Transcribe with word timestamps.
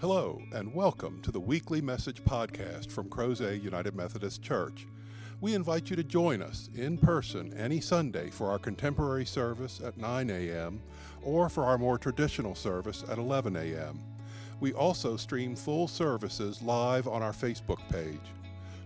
Hello, 0.00 0.40
and 0.52 0.72
welcome 0.72 1.20
to 1.22 1.32
the 1.32 1.40
weekly 1.40 1.80
message 1.80 2.22
podcast 2.22 2.92
from 2.92 3.10
Crozet 3.10 3.60
United 3.60 3.96
Methodist 3.96 4.40
Church. 4.40 4.86
We 5.40 5.56
invite 5.56 5.90
you 5.90 5.96
to 5.96 6.04
join 6.04 6.40
us 6.40 6.70
in 6.76 6.98
person 6.98 7.52
any 7.54 7.80
Sunday 7.80 8.30
for 8.30 8.48
our 8.48 8.60
contemporary 8.60 9.26
service 9.26 9.80
at 9.84 9.98
9 9.98 10.30
a.m. 10.30 10.80
or 11.24 11.48
for 11.48 11.64
our 11.64 11.78
more 11.78 11.98
traditional 11.98 12.54
service 12.54 13.02
at 13.10 13.18
11 13.18 13.56
a.m. 13.56 13.98
We 14.60 14.72
also 14.72 15.16
stream 15.16 15.56
full 15.56 15.88
services 15.88 16.62
live 16.62 17.08
on 17.08 17.20
our 17.20 17.32
Facebook 17.32 17.80
page. 17.90 18.20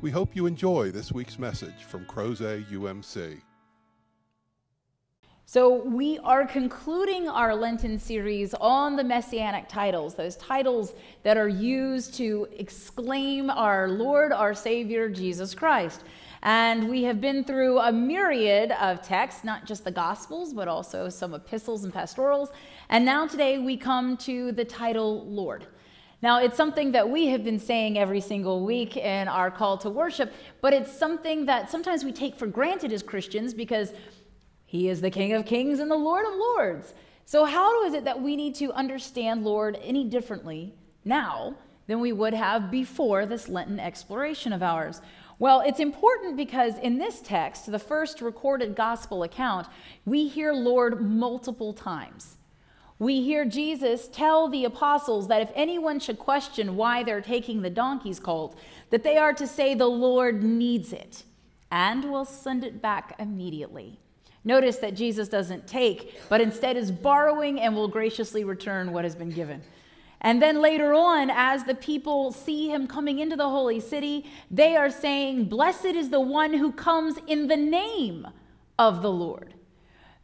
We 0.00 0.12
hope 0.12 0.36
you 0.36 0.46
enjoy 0.46 0.92
this 0.92 1.10
week's 1.10 1.40
message 1.40 1.82
from 1.88 2.04
Crozet 2.04 2.70
UMC. 2.70 3.40
So, 5.46 5.84
we 5.84 6.18
are 6.20 6.46
concluding 6.46 7.28
our 7.28 7.54
Lenten 7.54 7.98
series 7.98 8.54
on 8.54 8.96
the 8.96 9.04
messianic 9.04 9.68
titles, 9.68 10.14
those 10.14 10.36
titles 10.36 10.94
that 11.22 11.36
are 11.36 11.48
used 11.48 12.14
to 12.14 12.48
exclaim 12.56 13.50
our 13.50 13.90
Lord, 13.90 14.32
our 14.32 14.54
Savior, 14.54 15.10
Jesus 15.10 15.54
Christ. 15.54 16.02
And 16.44 16.88
we 16.88 17.02
have 17.04 17.20
been 17.20 17.44
through 17.44 17.78
a 17.78 17.92
myriad 17.92 18.72
of 18.72 19.02
texts, 19.02 19.44
not 19.44 19.66
just 19.66 19.84
the 19.84 19.90
Gospels, 19.90 20.54
but 20.54 20.66
also 20.66 21.10
some 21.10 21.34
epistles 21.34 21.84
and 21.84 21.92
pastorals. 21.92 22.48
And 22.88 23.04
now 23.04 23.26
today 23.26 23.58
we 23.58 23.76
come 23.76 24.16
to 24.18 24.50
the 24.52 24.64
title 24.64 25.26
Lord. 25.26 25.66
Now, 26.22 26.40
it's 26.40 26.56
something 26.56 26.92
that 26.92 27.06
we 27.06 27.26
have 27.26 27.44
been 27.44 27.58
saying 27.58 27.98
every 27.98 28.22
single 28.22 28.64
week 28.64 28.96
in 28.96 29.28
our 29.28 29.50
call 29.50 29.76
to 29.76 29.90
worship, 29.90 30.32
but 30.62 30.72
it's 30.72 30.90
something 30.90 31.44
that 31.44 31.70
sometimes 31.70 32.02
we 32.02 32.12
take 32.12 32.38
for 32.38 32.46
granted 32.46 32.94
as 32.94 33.02
Christians 33.02 33.52
because 33.52 33.92
he 34.66 34.88
is 34.88 35.00
the 35.00 35.10
King 35.10 35.32
of 35.32 35.46
Kings 35.46 35.78
and 35.78 35.90
the 35.90 35.96
Lord 35.96 36.26
of 36.26 36.34
Lords. 36.34 36.94
So, 37.26 37.44
how 37.44 37.84
is 37.84 37.94
it 37.94 38.04
that 38.04 38.20
we 38.20 38.36
need 38.36 38.54
to 38.56 38.72
understand 38.72 39.44
Lord 39.44 39.78
any 39.82 40.04
differently 40.04 40.74
now 41.04 41.54
than 41.86 42.00
we 42.00 42.12
would 42.12 42.34
have 42.34 42.70
before 42.70 43.26
this 43.26 43.48
Lenten 43.48 43.80
exploration 43.80 44.52
of 44.52 44.62
ours? 44.62 45.00
Well, 45.38 45.60
it's 45.60 45.80
important 45.80 46.36
because 46.36 46.78
in 46.78 46.98
this 46.98 47.20
text, 47.20 47.70
the 47.70 47.78
first 47.78 48.20
recorded 48.20 48.76
gospel 48.76 49.22
account, 49.22 49.66
we 50.04 50.28
hear 50.28 50.52
Lord 50.52 51.00
multiple 51.00 51.72
times. 51.72 52.36
We 52.98 53.22
hear 53.22 53.44
Jesus 53.44 54.06
tell 54.06 54.48
the 54.48 54.64
apostles 54.64 55.26
that 55.28 55.42
if 55.42 55.50
anyone 55.54 55.98
should 55.98 56.18
question 56.18 56.76
why 56.76 57.02
they're 57.02 57.20
taking 57.20 57.62
the 57.62 57.70
donkey's 57.70 58.20
colt, 58.20 58.56
that 58.90 59.02
they 59.02 59.16
are 59.16 59.32
to 59.32 59.46
say 59.46 59.74
the 59.74 59.86
Lord 59.86 60.44
needs 60.44 60.92
it 60.92 61.24
and 61.70 62.04
will 62.04 62.24
send 62.24 62.62
it 62.62 62.80
back 62.80 63.16
immediately. 63.18 63.98
Notice 64.44 64.76
that 64.76 64.94
Jesus 64.94 65.28
doesn't 65.28 65.66
take, 65.66 66.20
but 66.28 66.40
instead 66.40 66.76
is 66.76 66.92
borrowing 66.92 67.60
and 67.60 67.74
will 67.74 67.88
graciously 67.88 68.44
return 68.44 68.92
what 68.92 69.04
has 69.04 69.14
been 69.14 69.30
given. 69.30 69.62
And 70.20 70.40
then 70.40 70.60
later 70.60 70.94
on, 70.94 71.30
as 71.30 71.64
the 71.64 71.74
people 71.74 72.32
see 72.32 72.70
him 72.70 72.86
coming 72.86 73.18
into 73.18 73.36
the 73.36 73.48
holy 73.48 73.80
city, 73.80 74.26
they 74.50 74.76
are 74.76 74.90
saying, 74.90 75.46
Blessed 75.46 75.86
is 75.86 76.10
the 76.10 76.20
one 76.20 76.54
who 76.54 76.72
comes 76.72 77.16
in 77.26 77.46
the 77.46 77.56
name 77.56 78.26
of 78.78 79.02
the 79.02 79.10
Lord. 79.10 79.53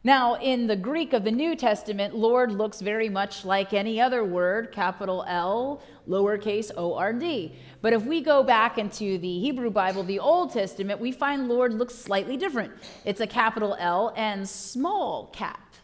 Now, 0.03 0.33
in 0.37 0.65
the 0.65 0.75
Greek 0.75 1.13
of 1.13 1.23
the 1.23 1.31
New 1.31 1.55
Testament, 1.55 2.15
Lord 2.15 2.51
looks 2.51 2.81
very 2.81 3.07
much 3.07 3.45
like 3.45 3.71
any 3.71 4.01
other 4.01 4.23
word, 4.23 4.71
capital 4.71 5.23
L, 5.27 5.83
lowercase 6.09 6.71
o 6.75 6.95
r 6.95 7.13
d. 7.13 7.53
But 7.83 7.93
if 7.93 8.03
we 8.03 8.19
go 8.21 8.41
back 8.41 8.79
into 8.79 9.19
the 9.19 9.39
Hebrew 9.39 9.69
Bible, 9.69 10.01
the 10.01 10.17
Old 10.17 10.53
Testament, 10.53 10.99
we 10.99 11.11
find 11.11 11.47
Lord 11.47 11.75
looks 11.75 11.93
slightly 11.93 12.35
different. 12.35 12.73
It's 13.05 13.21
a 13.21 13.27
capital 13.27 13.75
L 13.79 14.11
and 14.17 14.49
small 14.49 15.27
cap 15.27 15.75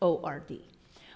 o 0.00 0.20
r 0.24 0.40
d, 0.40 0.64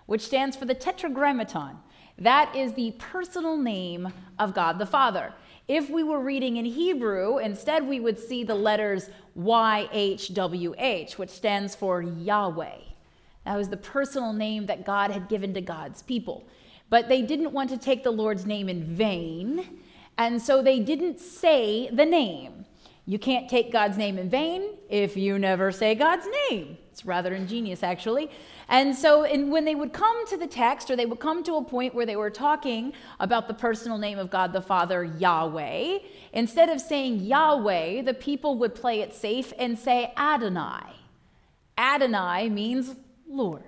which 0.07 0.23
stands 0.23 0.57
for 0.57 0.67
the 0.67 0.75
Tetragrammaton. 0.75 1.79
That 2.17 2.55
is 2.55 2.75
the 2.75 2.93
personal 2.99 3.57
name 3.57 4.13
of 4.39 4.55
God 4.55 4.79
the 4.79 4.87
Father. 4.87 5.35
If 5.67 5.91
we 5.91 6.05
were 6.05 6.21
reading 6.21 6.59
in 6.59 6.65
Hebrew, 6.65 7.39
instead 7.39 7.89
we 7.89 7.99
would 7.99 8.21
see 8.21 8.45
the 8.45 8.55
letters 8.55 9.11
YHWH, 9.39 11.19
which 11.19 11.31
stands 11.31 11.75
for 11.75 12.03
Yahweh. 12.03 12.79
That 13.45 13.57
was 13.57 13.69
the 13.69 13.77
personal 13.77 14.33
name 14.33 14.67
that 14.67 14.85
God 14.85 15.11
had 15.11 15.29
given 15.29 15.55
to 15.55 15.61
God's 15.61 16.03
people. 16.03 16.49
But 16.89 17.09
they 17.09 17.23
didn't 17.23 17.53
want 17.53 17.71
to 17.71 17.79
take 17.79 18.03
the 18.03 18.11
Lord's 18.11 18.47
name 18.47 18.69
in 18.69 18.85
vain, 18.85 19.81
and 20.19 20.41
so 20.41 20.63
they 20.63 20.81
didn't 20.81 21.21
say 21.21 21.89
the 21.91 22.07
name. 22.07 22.65
You 23.05 23.19
can't 23.19 23.49
take 23.49 23.71
God's 23.71 23.97
name 23.97 24.19
in 24.19 24.29
vain 24.29 24.71
if 24.89 25.17
you 25.17 25.39
never 25.39 25.71
say 25.71 25.95
God's 25.95 26.27
name. 26.51 26.77
It's 26.91 27.05
rather 27.05 27.35
ingenious, 27.35 27.83
actually. 27.83 28.31
And 28.69 28.97
so, 28.97 29.23
when 29.47 29.65
they 29.65 29.77
would 29.77 29.93
come 29.93 30.27
to 30.27 30.37
the 30.37 30.47
text, 30.47 30.91
or 30.91 30.97
they 30.97 31.07
would 31.07 31.21
come 31.21 31.45
to 31.45 31.55
a 31.55 31.65
point 31.65 31.95
where 31.95 32.07
they 32.07 32.17
were 32.17 32.31
talking 32.31 32.93
about 33.21 33.47
the 33.47 33.55
personal 33.55 33.97
name 33.97 34.19
of 34.19 34.29
God 34.29 34.53
the 34.53 34.61
Father, 34.61 35.05
Yahweh, 35.05 35.99
instead 36.33 36.69
of 36.69 36.81
saying 36.81 37.21
Yahweh, 37.21 38.03
the 38.03 38.15
people 38.15 38.59
would 38.59 38.75
play 38.75 39.01
it 39.01 39.15
safe 39.15 39.53
and 39.57 39.79
say 39.79 40.13
Adonai. 40.17 40.83
Adonai 41.79 42.49
means 42.49 42.97
Lord. 43.29 43.63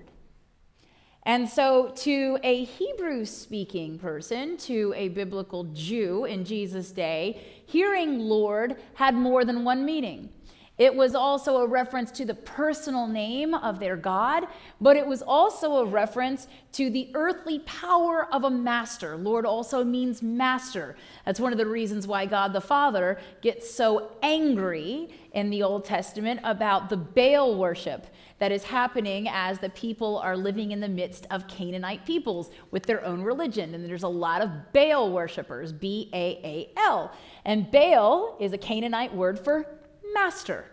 And 1.23 1.49
so, 1.49 1.93
to 1.97 2.39
a 2.43 2.65
Hebrew 2.65 3.25
speaking 3.25 3.99
person, 3.99 4.57
to 4.59 4.95
a 4.97 5.09
biblical 5.09 5.65
Jew 5.75 6.25
in 6.25 6.45
Jesus' 6.45 6.91
day, 6.91 7.41
hearing 7.67 8.19
Lord 8.19 8.77
had 8.95 9.15
more 9.15 9.45
than 9.45 9.63
one 9.63 9.85
meaning. 9.85 10.31
It 10.79 10.95
was 10.95 11.17
also 11.17 11.57
a 11.59 11.67
reference 11.67 12.13
to 12.13 12.25
the 12.25 12.35
personal 12.35 13.09
name 13.09 13.53
of 13.53 13.81
their 13.81 13.97
God, 13.97 14.47
but 14.81 14.97
it 14.97 15.05
was 15.05 15.23
also 15.23 15.79
a 15.79 15.85
reference 15.85 16.47
to 16.73 16.89
the 16.89 17.11
earthly 17.15 17.59
power 17.61 18.29
of 18.33 18.45
a 18.45 18.51
master. 18.51 19.17
Lord 19.17 19.45
also 19.45 19.83
means 19.83 20.23
master. 20.23 20.95
That's 21.27 21.41
one 21.41 21.51
of 21.51 21.59
the 21.59 21.67
reasons 21.67 22.07
why 22.07 22.27
God 22.27 22.53
the 22.53 22.61
Father 22.61 23.19
gets 23.41 23.69
so 23.69 24.13
angry 24.23 25.09
in 25.33 25.51
the 25.51 25.65
Old 25.65 25.85
Testament 25.85 26.41
about 26.45 26.89
the 26.89 26.97
Baal 26.97 27.57
worship 27.57 28.07
that 28.39 28.53
is 28.53 28.63
happening 28.63 29.29
as 29.29 29.59
the 29.59 29.71
people 29.71 30.19
are 30.19 30.37
living 30.37 30.71
in 30.71 30.79
the 30.79 30.89
midst 30.89 31.27
of 31.31 31.49
Canaanite 31.49 32.07
peoples 32.07 32.51
with 32.71 32.85
their 32.85 33.05
own 33.05 33.23
religion. 33.23 33.75
And 33.75 33.85
there's 33.85 34.05
a 34.05 34.09
lot 34.09 34.43
of 34.43 34.73
Baal 34.73 35.11
worshipers, 35.11 35.73
B 35.73 36.09
A 36.13 36.41
A 36.45 36.71
L. 36.77 37.13
And 37.45 37.69
Baal 37.71 38.37
is 38.39 38.53
a 38.53 38.59
Canaanite 38.59 39.13
word 39.13 39.41
for 39.41 39.78
master. 40.15 40.65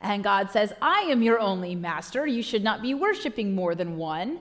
And 0.00 0.24
God 0.24 0.50
says, 0.50 0.72
I 0.82 1.02
am 1.02 1.22
your 1.22 1.38
only 1.38 1.74
master. 1.74 2.26
You 2.26 2.42
should 2.42 2.64
not 2.64 2.82
be 2.82 2.94
worshiping 2.94 3.54
more 3.54 3.74
than 3.74 3.96
one, 3.96 4.40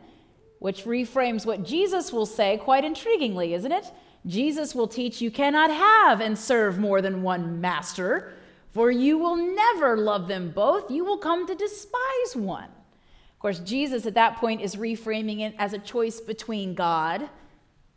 which 0.60 0.86
reframes 0.86 1.46
what 1.46 1.64
Jesus 1.64 2.12
will 2.12 2.26
say 2.26 2.58
quite 2.58 2.84
intriguingly, 2.84 3.52
isn't 3.52 3.72
it? 3.72 3.86
Jesus 4.26 4.76
will 4.76 4.88
teach 4.88 5.22
you 5.22 5.32
cannot 5.32 5.72
have 5.72 6.22
and 6.22 6.38
serve 6.38 6.78
more 6.78 7.02
than 7.02 7.24
one 7.24 7.62
master, 7.62 8.34
for 8.72 8.92
you 8.92 9.18
will 9.18 9.36
never 9.36 9.98
love 9.98 10.28
them 10.28 10.52
both. 10.52 10.90
You 10.90 11.06
will 11.06 11.18
come 11.18 11.48
to 11.48 11.56
despise 11.56 12.36
one. 12.36 12.66
Of 12.66 13.40
course, 13.40 13.60
Jesus 13.60 14.06
at 14.06 14.14
that 14.16 14.38
point 14.38 14.62
is 14.62 14.76
reframing 14.76 15.42
it 15.42 15.56
as 15.58 15.74
a 15.74 15.80
choice 15.80 16.20
between 16.20 16.76
God 16.76 17.30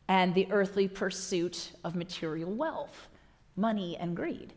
and 0.09 0.35
the 0.35 0.49
earthly 0.51 0.89
pursuit 0.89 1.73
of 1.83 1.95
material 1.95 2.51
wealth, 2.51 3.09
money, 3.57 3.97
and 3.97 4.17
greed. 4.17 4.53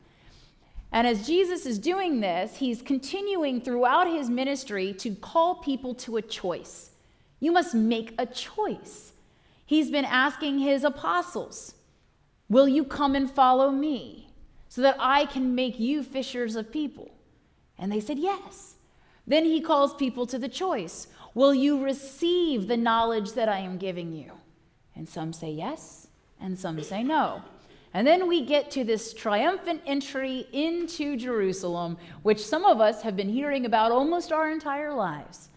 And 0.92 1.06
as 1.06 1.28
Jesus 1.28 1.66
is 1.66 1.80
doing 1.80 2.22
this, 2.22 2.58
he's 2.58 2.82
continuing 2.82 3.62
throughout 3.62 4.08
his 4.08 4.30
ministry 4.30 4.94
to 4.94 5.16
call 5.16 5.56
people 5.56 5.94
to 5.96 6.18
a 6.18 6.22
choice. 6.22 6.92
You 7.40 7.52
must 7.52 7.76
make 7.76 8.14
a 8.18 8.26
choice. 8.26 9.14
He's 9.66 9.92
been 9.92 10.06
asking 10.06 10.60
his 10.60 10.84
apostles, 10.84 11.74
Will 12.50 12.68
you 12.68 12.86
come 12.86 13.14
and 13.16 13.30
follow 13.30 13.72
me 13.72 14.30
so 14.70 14.82
that 14.82 14.96
I 15.00 15.26
can 15.26 15.54
make 15.54 15.80
you 15.80 16.02
fishers 16.04 16.56
of 16.56 16.72
people? 16.72 17.12
And 17.78 17.92
they 17.92 18.00
said, 18.00 18.18
Yes. 18.18 18.76
Then 19.30 19.44
he 19.44 19.60
calls 19.60 19.94
people 19.94 20.26
to 20.28 20.40
the 20.40 20.48
choice 20.48 21.08
Will 21.34 21.54
you 21.54 21.84
receive 21.84 22.68
the 22.68 22.78
knowledge 22.78 23.34
that 23.34 23.50
I 23.50 23.60
am 23.60 23.78
giving 23.78 24.14
you? 24.14 24.32
And 24.96 25.08
some 25.08 25.34
say 25.34 25.52
yes, 25.52 26.08
and 26.40 26.58
some 26.58 26.82
say 26.82 27.04
no. 27.04 27.44
And 27.98 28.06
then 28.06 28.28
we 28.28 28.46
get 28.46 28.70
to 28.72 28.84
this 28.84 29.12
triumphant 29.12 29.82
entry 29.88 30.46
into 30.54 31.18
Jerusalem, 31.18 31.98
which 32.22 32.46
some 32.46 32.64
of 32.64 32.80
us 32.80 33.02
have 33.02 33.16
been 33.16 33.28
hearing 33.28 33.66
about 33.66 33.92
almost 33.92 34.32
our 34.32 34.52
entire 34.52 34.94
lives. 34.94 35.50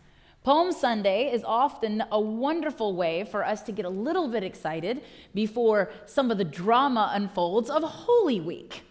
Palm 0.42 0.72
Sunday 0.72 1.31
is 1.31 1.44
often 1.44 2.02
a 2.10 2.19
wonderful 2.19 2.96
way 2.96 3.25
for 3.25 3.44
us 3.44 3.60
to 3.64 3.72
get 3.72 3.84
a 3.84 3.90
little 3.90 4.26
bit 4.26 4.42
excited 4.42 5.02
before 5.34 5.90
some 6.06 6.31
of 6.31 6.38
the 6.38 6.44
drama 6.44 7.10
unfolds 7.12 7.69
of 7.69 7.82
Holy 7.82 8.40
Week. 8.40 8.84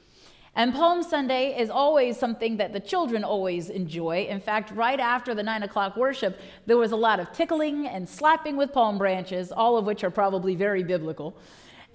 And 0.56 0.72
Palm 0.72 1.02
Sunday 1.02 1.60
is 1.60 1.72
always 1.72 2.18
something 2.18 2.58
that 2.58 2.72
the 2.72 2.80
children 2.80 3.24
always 3.24 3.72
enjoy. 3.72 4.28
In 4.30 4.40
fact, 4.40 4.70
right 4.76 5.00
after 5.00 5.34
the 5.34 5.42
nine 5.42 5.64
o'clock 5.64 5.98
worship, 5.98 6.40
there 6.68 6.78
was 6.78 6.92
a 6.92 6.96
lot 6.96 7.20
of 7.20 7.32
tickling 7.32 7.88
and 7.88 8.08
slapping 8.08 8.58
with 8.58 8.72
palm 8.74 9.00
branches, 9.00 9.52
all 9.52 9.76
of 9.76 9.86
which 9.86 10.04
are 10.04 10.12
probably 10.12 10.54
very 10.54 10.84
biblical 10.84 11.36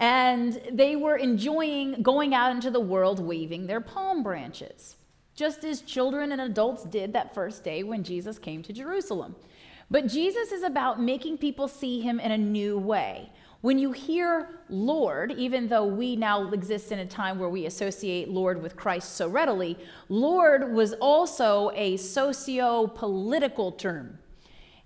and 0.00 0.60
they 0.72 0.96
were 0.96 1.16
enjoying 1.16 2.02
going 2.02 2.34
out 2.34 2.50
into 2.50 2.70
the 2.70 2.80
world 2.80 3.20
waving 3.20 3.66
their 3.66 3.80
palm 3.80 4.22
branches. 4.22 4.96
just 5.34 5.64
as 5.64 5.82
children 5.82 6.32
and 6.32 6.40
adults 6.40 6.84
did 6.84 7.12
that 7.12 7.34
first 7.34 7.64
day 7.64 7.82
when 7.82 8.04
Jesus 8.04 8.38
came 8.38 8.62
to 8.62 8.72
Jerusalem. 8.72 9.34
But 9.90 10.06
Jesus 10.06 10.52
is 10.52 10.62
about 10.62 11.00
making 11.00 11.38
people 11.38 11.68
see 11.68 12.00
him 12.00 12.20
in 12.20 12.32
a 12.32 12.38
new 12.38 12.78
way. 12.78 13.30
When 13.60 13.78
you 13.78 13.92
hear 13.92 14.60
Lord, 14.68 15.32
even 15.32 15.68
though 15.68 15.86
we 15.86 16.16
now 16.16 16.50
exist 16.52 16.92
in 16.92 16.98
a 16.98 17.06
time 17.06 17.38
where 17.38 17.48
we 17.48 17.66
associate 17.66 18.28
Lord 18.28 18.62
with 18.62 18.76
Christ 18.76 19.16
so 19.16 19.28
readily, 19.28 19.78
Lord 20.08 20.72
was 20.72 20.92
also 20.94 21.70
a 21.74 21.96
socio 21.96 22.86
political 22.86 23.72
term. 23.72 24.18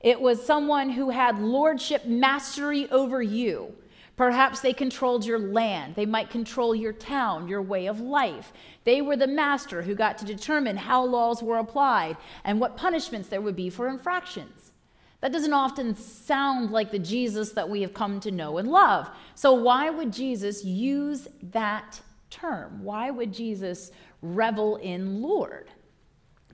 It 0.00 0.20
was 0.20 0.44
someone 0.44 0.90
who 0.90 1.10
had 1.10 1.40
lordship 1.40 2.06
mastery 2.06 2.88
over 2.90 3.20
you. 3.20 3.74
Perhaps 4.18 4.58
they 4.60 4.72
controlled 4.72 5.24
your 5.24 5.38
land. 5.38 5.94
They 5.94 6.04
might 6.04 6.28
control 6.28 6.74
your 6.74 6.92
town, 6.92 7.46
your 7.46 7.62
way 7.62 7.86
of 7.86 8.00
life. 8.00 8.52
They 8.82 9.00
were 9.00 9.16
the 9.16 9.28
master 9.28 9.80
who 9.80 9.94
got 9.94 10.18
to 10.18 10.24
determine 10.24 10.76
how 10.76 11.04
laws 11.04 11.40
were 11.40 11.58
applied 11.58 12.16
and 12.42 12.58
what 12.58 12.76
punishments 12.76 13.28
there 13.28 13.40
would 13.40 13.54
be 13.54 13.70
for 13.70 13.86
infractions. 13.88 14.72
That 15.20 15.32
doesn't 15.32 15.52
often 15.52 15.94
sound 15.94 16.72
like 16.72 16.90
the 16.90 16.98
Jesus 16.98 17.52
that 17.52 17.70
we 17.70 17.80
have 17.82 17.94
come 17.94 18.18
to 18.20 18.32
know 18.32 18.58
and 18.58 18.68
love. 18.68 19.08
So, 19.36 19.52
why 19.52 19.88
would 19.88 20.12
Jesus 20.12 20.64
use 20.64 21.28
that 21.40 22.00
term? 22.28 22.82
Why 22.82 23.10
would 23.10 23.32
Jesus 23.32 23.92
revel 24.20 24.76
in 24.76 25.22
Lord? 25.22 25.70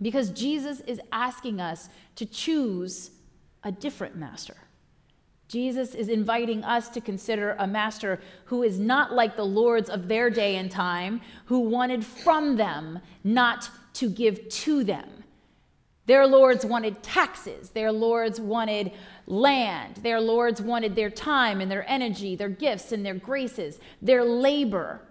Because 0.02 0.28
Jesus 0.30 0.80
is 0.80 1.00
asking 1.12 1.62
us 1.62 1.88
to 2.16 2.26
choose 2.26 3.10
a 3.62 3.72
different 3.72 4.16
master. 4.16 4.56
Jesus 5.54 5.94
is 5.94 6.08
inviting 6.08 6.64
us 6.64 6.88
to 6.88 7.00
consider 7.00 7.54
a 7.60 7.66
master 7.68 8.18
who 8.46 8.64
is 8.64 8.80
not 8.80 9.12
like 9.12 9.36
the 9.36 9.44
lords 9.44 9.88
of 9.88 10.08
their 10.08 10.28
day 10.28 10.56
and 10.56 10.68
time, 10.68 11.20
who 11.44 11.60
wanted 11.60 12.04
from 12.04 12.56
them, 12.56 12.98
not 13.22 13.70
to 13.92 14.10
give 14.10 14.48
to 14.48 14.82
them. 14.82 15.08
Their 16.06 16.26
lords 16.26 16.66
wanted 16.66 17.04
taxes, 17.04 17.70
their 17.70 17.92
lords 17.92 18.40
wanted 18.40 18.90
land, 19.28 19.98
their 19.98 20.20
lords 20.20 20.60
wanted 20.60 20.96
their 20.96 21.08
time 21.08 21.60
and 21.60 21.70
their 21.70 21.88
energy, 21.88 22.34
their 22.34 22.48
gifts 22.48 22.90
and 22.90 23.06
their 23.06 23.14
graces, 23.14 23.78
their 24.02 24.24
labor. 24.24 25.02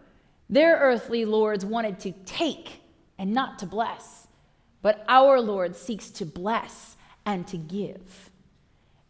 Their 0.49 0.75
earthly 0.75 1.23
lords 1.23 1.63
wanted 1.63 2.01
to 2.01 2.11
take 2.25 2.81
and 3.17 3.31
not 3.31 3.59
to 3.59 3.65
bless. 3.65 4.27
But 4.81 5.05
our 5.07 5.39
Lord 5.39 5.77
seeks 5.77 6.09
to 6.09 6.25
bless 6.25 6.97
and 7.25 7.47
to 7.47 7.55
give. 7.55 8.29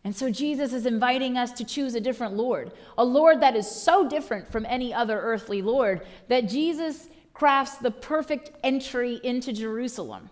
And 0.03 0.15
so 0.15 0.29
Jesus 0.29 0.73
is 0.73 0.85
inviting 0.85 1.37
us 1.37 1.51
to 1.53 1.63
choose 1.63 1.95
a 1.95 2.01
different 2.01 2.35
Lord, 2.35 2.71
a 2.97 3.05
Lord 3.05 3.39
that 3.41 3.55
is 3.55 3.69
so 3.69 4.07
different 4.07 4.51
from 4.51 4.65
any 4.65 4.93
other 4.93 5.19
earthly 5.19 5.61
Lord 5.61 6.05
that 6.27 6.49
Jesus 6.49 7.07
crafts 7.33 7.77
the 7.77 7.91
perfect 7.91 8.51
entry 8.63 9.19
into 9.23 9.53
Jerusalem. 9.53 10.29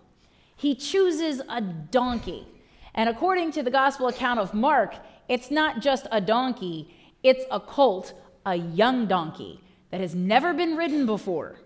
He 0.56 0.74
chooses 0.74 1.40
a 1.48 1.60
donkey. 1.60 2.46
And 2.94 3.08
according 3.08 3.52
to 3.52 3.62
the 3.62 3.70
gospel 3.70 4.08
account 4.08 4.38
of 4.38 4.52
Mark, 4.52 4.94
it's 5.28 5.50
not 5.50 5.80
just 5.80 6.06
a 6.12 6.20
donkey, 6.20 6.94
it's 7.22 7.44
a 7.50 7.58
colt, 7.58 8.12
a 8.44 8.56
young 8.56 9.06
donkey 9.06 9.60
that 9.90 10.00
has 10.00 10.14
never 10.14 10.52
been 10.52 10.76
ridden 10.76 11.06
before. 11.06 11.56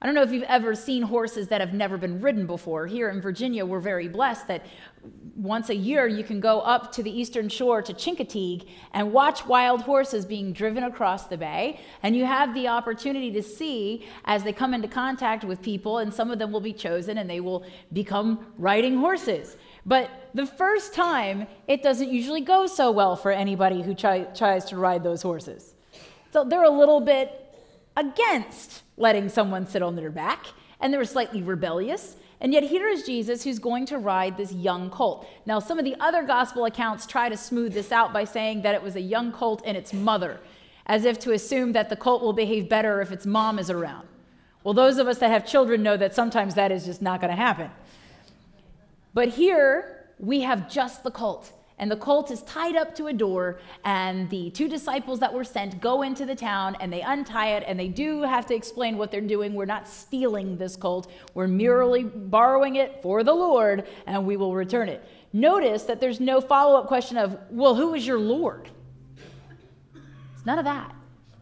I 0.00 0.06
don't 0.06 0.14
know 0.14 0.22
if 0.22 0.30
you've 0.30 0.44
ever 0.44 0.76
seen 0.76 1.02
horses 1.02 1.48
that 1.48 1.60
have 1.60 1.74
never 1.74 1.98
been 1.98 2.20
ridden 2.20 2.46
before. 2.46 2.86
Here 2.86 3.08
in 3.08 3.20
Virginia, 3.20 3.66
we're 3.66 3.80
very 3.80 4.06
blessed 4.06 4.46
that 4.46 4.64
once 5.34 5.70
a 5.70 5.74
year 5.74 6.06
you 6.06 6.22
can 6.22 6.38
go 6.38 6.60
up 6.60 6.92
to 6.92 7.02
the 7.02 7.10
eastern 7.10 7.48
shore 7.48 7.82
to 7.82 7.92
Chincoteague 7.92 8.68
and 8.92 9.12
watch 9.12 9.44
wild 9.46 9.82
horses 9.82 10.24
being 10.24 10.52
driven 10.52 10.84
across 10.84 11.26
the 11.26 11.36
bay. 11.36 11.80
And 12.04 12.14
you 12.14 12.26
have 12.26 12.54
the 12.54 12.68
opportunity 12.68 13.32
to 13.32 13.42
see 13.42 14.06
as 14.24 14.44
they 14.44 14.52
come 14.52 14.72
into 14.72 14.86
contact 14.86 15.42
with 15.42 15.60
people, 15.60 15.98
and 15.98 16.14
some 16.14 16.30
of 16.30 16.38
them 16.38 16.52
will 16.52 16.60
be 16.60 16.72
chosen 16.72 17.18
and 17.18 17.28
they 17.28 17.40
will 17.40 17.64
become 17.92 18.46
riding 18.56 18.98
horses. 18.98 19.56
But 19.84 20.30
the 20.32 20.46
first 20.46 20.94
time, 20.94 21.48
it 21.66 21.82
doesn't 21.82 22.08
usually 22.08 22.42
go 22.42 22.68
so 22.68 22.92
well 22.92 23.16
for 23.16 23.32
anybody 23.32 23.82
who 23.82 23.94
try, 23.94 24.22
tries 24.24 24.64
to 24.66 24.76
ride 24.76 25.02
those 25.02 25.22
horses. 25.22 25.74
So 26.32 26.44
they're 26.44 26.62
a 26.62 26.70
little 26.70 27.00
bit 27.00 27.32
against 27.96 28.82
letting 28.98 29.28
someone 29.28 29.66
sit 29.66 29.82
on 29.82 29.96
their 29.96 30.10
back, 30.10 30.46
and 30.80 30.92
they 30.92 30.98
were 30.98 31.04
slightly 31.04 31.42
rebellious. 31.42 32.16
And 32.40 32.52
yet, 32.52 32.62
here 32.62 32.86
is 32.86 33.02
Jesus 33.02 33.42
who's 33.42 33.58
going 33.58 33.86
to 33.86 33.98
ride 33.98 34.36
this 34.36 34.52
young 34.52 34.90
colt. 34.90 35.26
Now, 35.44 35.58
some 35.58 35.78
of 35.78 35.84
the 35.84 35.96
other 35.98 36.22
gospel 36.22 36.66
accounts 36.66 37.06
try 37.06 37.28
to 37.28 37.36
smooth 37.36 37.74
this 37.74 37.90
out 37.90 38.12
by 38.12 38.24
saying 38.24 38.62
that 38.62 38.74
it 38.74 38.82
was 38.82 38.94
a 38.94 39.00
young 39.00 39.32
colt 39.32 39.62
and 39.64 39.76
its 39.76 39.92
mother, 39.92 40.38
as 40.86 41.04
if 41.04 41.18
to 41.20 41.32
assume 41.32 41.72
that 41.72 41.88
the 41.88 41.96
colt 41.96 42.22
will 42.22 42.32
behave 42.32 42.68
better 42.68 43.00
if 43.00 43.10
its 43.10 43.26
mom 43.26 43.58
is 43.58 43.70
around. 43.70 44.06
Well, 44.62 44.74
those 44.74 44.98
of 44.98 45.08
us 45.08 45.18
that 45.18 45.30
have 45.30 45.46
children 45.46 45.82
know 45.82 45.96
that 45.96 46.14
sometimes 46.14 46.54
that 46.54 46.70
is 46.70 46.84
just 46.84 47.02
not 47.02 47.20
going 47.20 47.30
to 47.30 47.36
happen. 47.36 47.70
But 49.14 49.28
here, 49.30 50.08
we 50.18 50.42
have 50.42 50.70
just 50.70 51.02
the 51.02 51.10
colt 51.10 51.52
and 51.78 51.90
the 51.90 51.96
colt 51.96 52.30
is 52.30 52.42
tied 52.42 52.76
up 52.76 52.94
to 52.96 53.06
a 53.06 53.12
door 53.12 53.60
and 53.84 54.28
the 54.30 54.50
two 54.50 54.68
disciples 54.68 55.20
that 55.20 55.32
were 55.32 55.44
sent 55.44 55.80
go 55.80 56.02
into 56.02 56.26
the 56.26 56.34
town 56.34 56.76
and 56.80 56.92
they 56.92 57.02
untie 57.02 57.56
it 57.56 57.64
and 57.66 57.78
they 57.78 57.88
do 57.88 58.22
have 58.22 58.46
to 58.46 58.54
explain 58.54 58.98
what 58.98 59.10
they're 59.10 59.20
doing. 59.20 59.54
We're 59.54 59.64
not 59.64 59.86
stealing 59.86 60.56
this 60.56 60.76
colt. 60.76 61.10
We're 61.34 61.46
merely 61.46 62.04
borrowing 62.04 62.76
it 62.76 63.00
for 63.02 63.22
the 63.22 63.34
lord 63.34 63.86
and 64.06 64.26
we 64.26 64.36
will 64.36 64.54
return 64.54 64.88
it. 64.88 65.04
Notice 65.32 65.84
that 65.84 66.00
there's 66.00 66.20
no 66.20 66.40
follow-up 66.40 66.88
question 66.88 67.16
of 67.16 67.38
well 67.50 67.74
who 67.74 67.94
is 67.94 68.06
your 68.06 68.18
lord? 68.18 68.68
It's 70.34 70.46
none 70.46 70.58
of 70.58 70.64
that. 70.64 70.94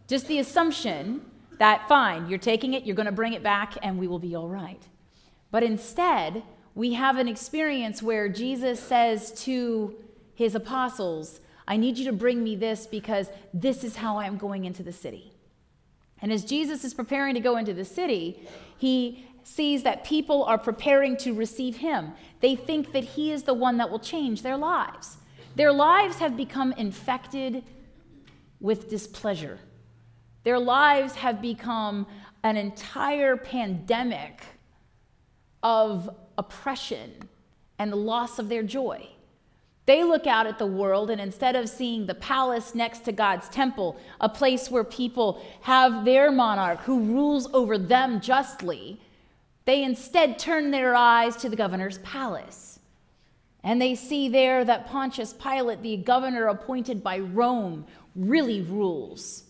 Just 0.07 0.27
the 0.27 0.39
assumption 0.39 1.21
that 1.57 1.87
fine 1.89 2.29
you're 2.29 2.37
taking 2.37 2.75
it 2.75 2.83
you're 2.83 2.95
going 2.95 3.07
to 3.07 3.11
bring 3.11 3.33
it 3.33 3.41
back 3.41 3.73
and 3.81 3.97
we 3.97 4.07
will 4.07 4.19
be 4.19 4.35
all 4.35 4.47
right. 4.47 4.83
But 5.49 5.63
instead 5.63 6.43
we 6.75 6.93
have 6.93 7.17
an 7.17 7.27
experience 7.27 8.03
where 8.03 8.29
jesus 8.29 8.79
says 8.79 9.31
to 9.31 9.95
his 10.37 10.53
apostles, 10.53 11.39
I 11.67 11.77
need 11.77 11.97
you 11.97 12.05
to 12.05 12.13
bring 12.13 12.43
me 12.43 12.55
this 12.55 12.85
because 12.85 13.31
this 13.55 13.83
is 13.83 13.95
how 13.95 14.19
I'm 14.19 14.37
going 14.37 14.65
into 14.65 14.83
the 14.83 14.93
city. 14.93 15.33
And 16.21 16.31
as 16.31 16.45
Jesus 16.45 16.83
is 16.83 16.93
preparing 16.93 17.33
to 17.33 17.39
go 17.39 17.57
into 17.57 17.73
the 17.73 17.83
city, 17.83 18.47
he 18.77 19.25
sees 19.43 19.81
that 19.81 20.03
people 20.03 20.43
are 20.43 20.59
preparing 20.59 21.17
to 21.17 21.33
receive 21.33 21.77
him. 21.77 22.11
They 22.39 22.55
think 22.55 22.91
that 22.91 23.03
he 23.03 23.31
is 23.31 23.43
the 23.43 23.55
one 23.55 23.77
that 23.77 23.89
will 23.89 23.97
change 23.97 24.43
their 24.43 24.57
lives. 24.57 25.17
Their 25.55 25.73
lives 25.73 26.19
have 26.19 26.37
become 26.37 26.71
infected 26.73 27.63
with 28.59 28.87
displeasure. 28.91 29.57
Their 30.43 30.59
lives 30.59 31.15
have 31.15 31.41
become 31.41 32.05
an 32.43 32.57
entire 32.57 33.37
pandemic 33.37 34.43
of 35.63 36.11
oppression 36.37 37.11
and 37.79 37.91
the 37.91 37.97
loss 37.97 38.37
of 38.37 38.49
their 38.49 38.61
joy. 38.61 39.09
They 39.87 40.03
look 40.03 40.27
out 40.27 40.45
at 40.45 40.59
the 40.59 40.67
world, 40.67 41.09
and 41.09 41.19
instead 41.19 41.55
of 41.55 41.67
seeing 41.67 42.05
the 42.05 42.13
palace 42.13 42.75
next 42.75 42.99
to 43.05 43.11
God's 43.11 43.49
temple, 43.49 43.97
a 44.21 44.29
place 44.29 44.69
where 44.69 44.83
people 44.83 45.41
have 45.61 46.05
their 46.05 46.31
monarch 46.31 46.81
who 46.81 46.99
rules 46.99 47.51
over 47.53 47.77
them 47.77 48.21
justly, 48.21 49.01
they 49.65 49.83
instead 49.83 50.37
turn 50.37 50.69
their 50.69 50.93
eyes 50.93 51.35
to 51.37 51.49
the 51.49 51.55
governor's 51.55 51.97
palace. 51.99 52.79
And 53.63 53.81
they 53.81 53.95
see 53.95 54.29
there 54.29 54.63
that 54.63 54.87
Pontius 54.87 55.33
Pilate, 55.33 55.81
the 55.81 55.97
governor 55.97 56.47
appointed 56.47 57.01
by 57.01 57.19
Rome, 57.19 57.85
really 58.15 58.61
rules 58.61 59.45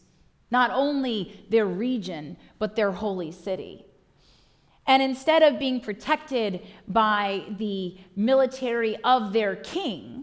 not 0.49 0.71
only 0.71 1.45
their 1.49 1.65
region, 1.65 2.37
but 2.59 2.75
their 2.75 2.91
holy 2.91 3.31
city. 3.31 3.85
And 4.85 5.03
instead 5.03 5.43
of 5.43 5.59
being 5.59 5.81
protected 5.81 6.61
by 6.87 7.43
the 7.57 7.97
military 8.15 8.95
of 9.03 9.33
their 9.33 9.57
king, 9.57 10.16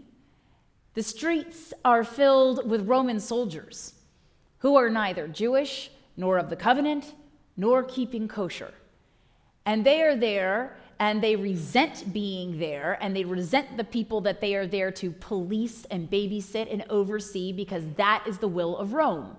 the 0.95 1.03
streets 1.03 1.73
are 1.83 2.03
filled 2.03 2.69
with 2.69 2.87
Roman 2.87 3.19
soldiers 3.19 3.93
who 4.59 4.75
are 4.75 4.89
neither 4.89 5.27
Jewish 5.27 5.91
nor 6.17 6.37
of 6.37 6.49
the 6.49 6.55
covenant 6.55 7.13
nor 7.57 7.83
keeping 7.83 8.27
kosher. 8.27 8.73
And 9.65 9.85
they 9.85 10.01
are 10.01 10.15
there 10.15 10.77
and 10.99 11.21
they 11.21 11.35
resent 11.35 12.13
being 12.13 12.59
there 12.59 12.97
and 13.01 13.15
they 13.15 13.25
resent 13.25 13.75
the 13.75 13.83
people 13.83 14.21
that 14.21 14.39
they 14.39 14.55
are 14.55 14.65
there 14.65 14.91
to 14.91 15.11
police 15.11 15.85
and 15.91 16.09
babysit 16.09 16.71
and 16.71 16.85
oversee 16.89 17.51
because 17.51 17.83
that 17.97 18.23
is 18.25 18.37
the 18.37 18.47
will 18.47 18.77
of 18.77 18.93
Rome. 18.93 19.35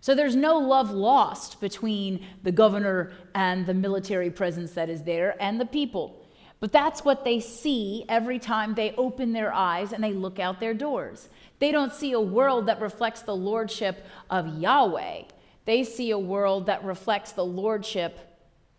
So 0.00 0.14
there's 0.14 0.36
no 0.36 0.58
love 0.58 0.90
lost 0.90 1.60
between 1.60 2.24
the 2.42 2.52
governor 2.52 3.12
and 3.34 3.66
the 3.66 3.74
military 3.74 4.30
presence 4.30 4.72
that 4.72 4.90
is 4.90 5.02
there 5.02 5.36
and 5.40 5.60
the 5.60 5.66
people. 5.66 6.17
But 6.60 6.72
that's 6.72 7.04
what 7.04 7.24
they 7.24 7.38
see 7.40 8.04
every 8.08 8.38
time 8.38 8.74
they 8.74 8.92
open 8.96 9.32
their 9.32 9.52
eyes 9.52 9.92
and 9.92 10.02
they 10.02 10.12
look 10.12 10.40
out 10.40 10.58
their 10.58 10.74
doors. 10.74 11.28
They 11.60 11.70
don't 11.70 11.92
see 11.92 12.12
a 12.12 12.20
world 12.20 12.66
that 12.66 12.80
reflects 12.80 13.22
the 13.22 13.36
lordship 13.36 14.04
of 14.28 14.58
Yahweh. 14.58 15.22
They 15.64 15.84
see 15.84 16.10
a 16.10 16.18
world 16.18 16.66
that 16.66 16.84
reflects 16.84 17.32
the 17.32 17.44
lordship 17.44 18.18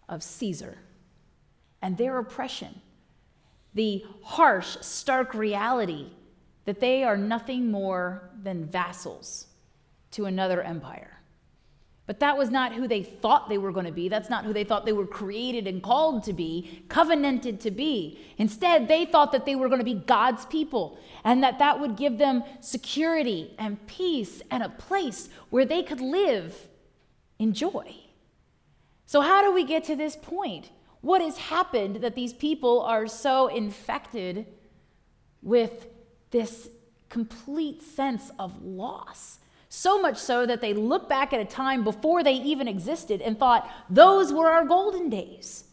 of 0.09 0.23
Caesar 0.23 0.77
and 1.81 1.97
their 1.97 2.17
oppression. 2.17 2.81
The 3.73 4.03
harsh, 4.23 4.77
stark 4.81 5.33
reality 5.33 6.09
that 6.65 6.79
they 6.79 7.03
are 7.03 7.15
nothing 7.15 7.71
more 7.71 8.29
than 8.43 8.65
vassals 8.65 9.47
to 10.11 10.25
another 10.25 10.61
empire. 10.61 11.18
But 12.09 12.21
that 12.21 12.39
was 12.39 12.49
not 12.49 12.73
who 12.73 12.87
they 12.87 13.03
thought 13.03 13.49
they 13.49 13.59
were 13.59 13.71
going 13.71 13.85
to 13.85 13.91
be. 13.91 14.09
That's 14.09 14.31
not 14.31 14.43
who 14.43 14.51
they 14.51 14.63
thought 14.63 14.83
they 14.83 14.93
were 14.93 15.05
created 15.05 15.67
and 15.67 15.79
called 15.83 16.23
to 16.23 16.33
be, 16.33 16.83
covenanted 16.89 17.59
to 17.59 17.69
be. 17.69 18.17
Instead, 18.39 18.87
they 18.87 19.05
thought 19.05 19.31
that 19.31 19.45
they 19.45 19.55
were 19.55 19.67
going 19.67 19.77
to 19.77 19.85
be 19.85 19.93
God's 19.93 20.43
people 20.47 20.97
and 21.23 21.43
that 21.43 21.59
that 21.59 21.79
would 21.79 21.95
give 21.97 22.17
them 22.17 22.43
security 22.61 23.53
and 23.59 23.85
peace 23.85 24.41
and 24.49 24.63
a 24.63 24.69
place 24.69 25.29
where 25.51 25.65
they 25.65 25.83
could 25.83 26.01
live 26.01 26.67
in 27.37 27.53
joy. 27.53 27.95
So, 29.05 29.21
how 29.21 29.43
do 29.43 29.53
we 29.53 29.63
get 29.63 29.83
to 29.83 29.95
this 29.95 30.15
point? 30.15 30.71
What 31.01 31.21
has 31.21 31.37
happened 31.37 31.97
that 31.97 32.15
these 32.15 32.33
people 32.33 32.81
are 32.81 33.05
so 33.05 33.49
infected 33.49 34.47
with 35.43 35.85
this 36.31 36.69
complete 37.07 37.83
sense 37.83 38.31
of 38.39 38.63
loss? 38.63 39.37
So 39.69 40.01
much 40.01 40.17
so 40.17 40.47
that 40.47 40.61
they 40.61 40.73
look 40.73 41.07
back 41.07 41.31
at 41.31 41.39
a 41.39 41.45
time 41.45 41.83
before 41.83 42.23
they 42.23 42.33
even 42.33 42.67
existed 42.67 43.21
and 43.21 43.37
thought, 43.37 43.69
those 43.89 44.33
were 44.33 44.49
our 44.49 44.65
golden 44.65 45.09
days. 45.09 45.65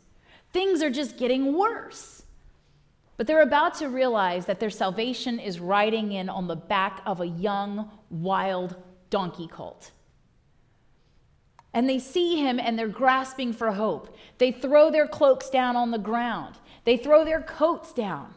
Things 0.53 0.83
are 0.83 0.91
just 0.91 1.17
getting 1.17 1.55
worse. 1.55 2.23
But 3.17 3.27
they're 3.27 3.41
about 3.43 3.75
to 3.77 3.89
realize 3.89 4.45
that 4.47 4.61
their 4.61 4.71
salvation 4.71 5.39
is 5.39 5.59
riding 5.59 6.13
in 6.13 6.29
on 6.29 6.47
the 6.47 6.57
back 6.57 7.01
of 7.07 7.23
a 7.23 7.27
young, 7.27 7.91
wild 8.11 8.77
donkey 9.09 9.47
colt. 9.47 9.93
And 11.73 11.89
they 11.89 11.99
see 11.99 12.37
him 12.37 12.61
and 12.61 12.79
they're 12.79 12.89
grasping 12.89 13.55
for 13.55 13.73
hope. 13.73 14.15
They 14.37 14.53
throw 14.53 14.91
their 14.91 15.09
cloaks 15.09 15.49
down 15.49 15.77
on 15.77 15.91
the 15.91 15.99
ground, 15.99 16.57
they 16.85 16.99
throw 16.99 17.25
their 17.25 17.41
coats 17.41 17.95
down. 17.95 18.35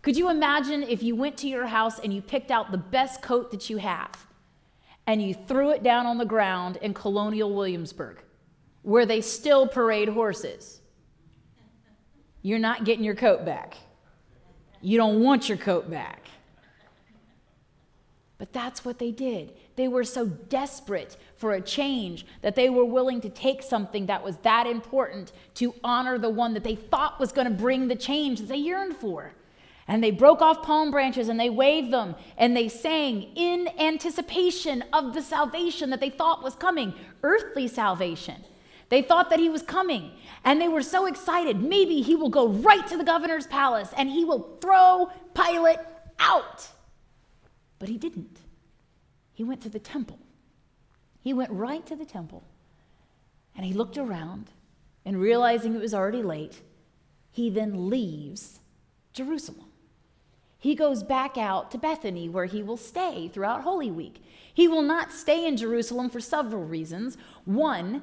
Could 0.00 0.16
you 0.16 0.28
imagine 0.28 0.82
if 0.82 1.02
you 1.02 1.16
went 1.16 1.38
to 1.38 1.48
your 1.48 1.66
house 1.66 1.98
and 1.98 2.12
you 2.12 2.20
picked 2.20 2.50
out 2.50 2.70
the 2.70 2.78
best 2.78 3.22
coat 3.22 3.50
that 3.50 3.70
you 3.70 3.78
have? 3.78 4.26
And 5.06 5.22
you 5.22 5.34
threw 5.34 5.70
it 5.70 5.82
down 5.82 6.06
on 6.06 6.18
the 6.18 6.24
ground 6.24 6.76
in 6.76 6.94
colonial 6.94 7.54
Williamsburg, 7.54 8.22
where 8.82 9.06
they 9.06 9.20
still 9.20 9.66
parade 9.66 10.08
horses, 10.08 10.80
you're 12.42 12.58
not 12.58 12.84
getting 12.84 13.04
your 13.04 13.14
coat 13.14 13.44
back. 13.44 13.76
You 14.80 14.98
don't 14.98 15.22
want 15.22 15.48
your 15.48 15.58
coat 15.58 15.90
back. 15.90 16.28
But 18.36 18.52
that's 18.52 18.84
what 18.84 18.98
they 18.98 19.10
did. 19.10 19.54
They 19.76 19.88
were 19.88 20.04
so 20.04 20.26
desperate 20.26 21.16
for 21.36 21.54
a 21.54 21.60
change 21.60 22.26
that 22.42 22.54
they 22.54 22.68
were 22.68 22.84
willing 22.84 23.20
to 23.22 23.28
take 23.28 23.62
something 23.62 24.06
that 24.06 24.22
was 24.22 24.36
that 24.38 24.66
important 24.66 25.32
to 25.54 25.74
honor 25.82 26.18
the 26.18 26.28
one 26.28 26.54
that 26.54 26.64
they 26.64 26.74
thought 26.74 27.18
was 27.18 27.32
going 27.32 27.48
to 27.48 27.54
bring 27.54 27.88
the 27.88 27.96
change 27.96 28.40
that 28.40 28.48
they 28.48 28.56
yearned 28.56 28.96
for. 28.96 29.32
And 29.86 30.02
they 30.02 30.10
broke 30.10 30.40
off 30.40 30.62
palm 30.62 30.90
branches 30.90 31.28
and 31.28 31.38
they 31.38 31.50
waved 31.50 31.92
them 31.92 32.14
and 32.38 32.56
they 32.56 32.68
sang 32.68 33.22
in 33.34 33.68
anticipation 33.78 34.82
of 34.92 35.12
the 35.12 35.20
salvation 35.20 35.90
that 35.90 36.00
they 36.00 36.10
thought 36.10 36.42
was 36.42 36.54
coming 36.54 36.94
earthly 37.22 37.68
salvation. 37.68 38.44
They 38.88 39.02
thought 39.02 39.30
that 39.30 39.40
he 39.40 39.48
was 39.48 39.62
coming 39.62 40.12
and 40.44 40.60
they 40.60 40.68
were 40.68 40.82
so 40.82 41.06
excited. 41.06 41.62
Maybe 41.62 42.00
he 42.00 42.16
will 42.16 42.30
go 42.30 42.48
right 42.48 42.86
to 42.86 42.96
the 42.96 43.04
governor's 43.04 43.46
palace 43.46 43.90
and 43.96 44.08
he 44.08 44.24
will 44.24 44.56
throw 44.60 45.10
Pilate 45.34 45.80
out. 46.18 46.68
But 47.78 47.88
he 47.88 47.98
didn't. 47.98 48.38
He 49.32 49.44
went 49.44 49.60
to 49.62 49.68
the 49.68 49.78
temple. 49.78 50.18
He 51.20 51.34
went 51.34 51.50
right 51.50 51.84
to 51.86 51.96
the 51.96 52.06
temple 52.06 52.44
and 53.56 53.66
he 53.66 53.72
looked 53.72 53.98
around 53.98 54.50
and 55.04 55.20
realizing 55.20 55.74
it 55.74 55.80
was 55.80 55.94
already 55.94 56.22
late, 56.22 56.62
he 57.30 57.50
then 57.50 57.90
leaves 57.90 58.60
Jerusalem 59.12 59.63
he 60.64 60.74
goes 60.74 61.02
back 61.02 61.36
out 61.36 61.70
to 61.70 61.76
Bethany, 61.76 62.26
where 62.26 62.46
he 62.46 62.62
will 62.62 62.78
stay 62.78 63.28
throughout 63.28 63.64
Holy 63.64 63.90
Week. 63.90 64.24
He 64.54 64.66
will 64.66 64.80
not 64.80 65.12
stay 65.12 65.46
in 65.46 65.58
Jerusalem 65.58 66.08
for 66.08 66.20
several 66.20 66.64
reasons. 66.64 67.18
One, 67.44 68.00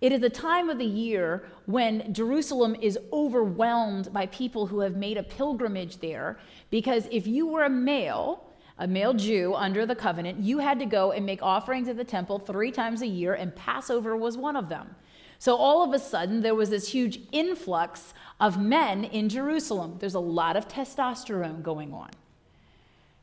it 0.00 0.10
is 0.10 0.20
a 0.24 0.28
time 0.28 0.68
of 0.68 0.78
the 0.78 0.84
year 0.84 1.44
when 1.66 2.12
Jerusalem 2.12 2.74
is 2.82 2.98
overwhelmed 3.12 4.12
by 4.12 4.26
people 4.26 4.66
who 4.66 4.80
have 4.80 4.96
made 4.96 5.16
a 5.16 5.22
pilgrimage 5.22 5.98
there, 5.98 6.40
because 6.70 7.06
if 7.12 7.28
you 7.28 7.46
were 7.46 7.66
a 7.66 7.70
male, 7.70 8.50
a 8.78 8.88
male 8.88 9.14
Jew 9.14 9.54
under 9.54 9.86
the 9.86 9.94
covenant, 9.94 10.40
you 10.40 10.58
had 10.58 10.80
to 10.80 10.86
go 10.86 11.12
and 11.12 11.24
make 11.24 11.40
offerings 11.40 11.86
at 11.86 11.96
the 11.96 12.02
temple 12.02 12.40
three 12.40 12.72
times 12.72 13.02
a 13.02 13.06
year, 13.06 13.34
and 13.34 13.54
Passover 13.54 14.16
was 14.16 14.36
one 14.36 14.56
of 14.56 14.68
them. 14.68 14.96
So 15.42 15.56
all 15.56 15.82
of 15.82 15.92
a 15.92 15.98
sudden, 15.98 16.42
there 16.42 16.54
was 16.54 16.70
this 16.70 16.92
huge 16.92 17.18
influx 17.32 18.14
of 18.38 18.60
men 18.60 19.02
in 19.02 19.28
Jerusalem. 19.28 19.96
There's 19.98 20.14
a 20.14 20.20
lot 20.20 20.56
of 20.56 20.68
testosterone 20.68 21.64
going 21.64 21.92
on. 21.92 22.10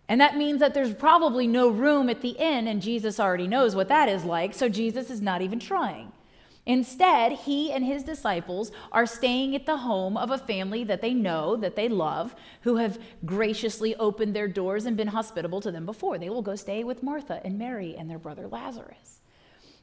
And 0.09 0.19
that 0.19 0.35
means 0.35 0.59
that 0.59 0.73
there's 0.73 0.93
probably 0.93 1.47
no 1.47 1.69
room 1.69 2.09
at 2.09 2.19
the 2.19 2.31
inn, 2.31 2.67
and 2.67 2.81
Jesus 2.81 3.21
already 3.21 3.47
knows 3.47 3.73
what 3.73 3.87
that 3.87 4.09
is 4.09 4.25
like, 4.25 4.53
so 4.53 4.67
Jesus 4.67 5.09
is 5.09 5.21
not 5.21 5.41
even 5.41 5.61
trying. 5.61 6.11
Instead, 6.65 7.31
he 7.31 7.71
and 7.71 7.85
his 7.85 8.03
disciples 8.03 8.73
are 8.91 9.05
staying 9.05 9.55
at 9.55 9.65
the 9.65 9.77
home 9.77 10.17
of 10.17 10.29
a 10.29 10.37
family 10.37 10.83
that 10.83 10.99
they 10.99 11.13
know, 11.13 11.55
that 11.55 11.77
they 11.77 11.87
love, 11.87 12.35
who 12.63 12.75
have 12.75 12.99
graciously 13.23 13.95
opened 13.95 14.35
their 14.35 14.49
doors 14.49 14.85
and 14.85 14.97
been 14.97 15.07
hospitable 15.07 15.61
to 15.61 15.71
them 15.71 15.85
before. 15.85 16.17
They 16.17 16.29
will 16.29 16.41
go 16.41 16.57
stay 16.57 16.83
with 16.83 17.01
Martha 17.01 17.39
and 17.45 17.57
Mary 17.57 17.95
and 17.97 18.09
their 18.09 18.19
brother 18.19 18.45
Lazarus. 18.45 19.18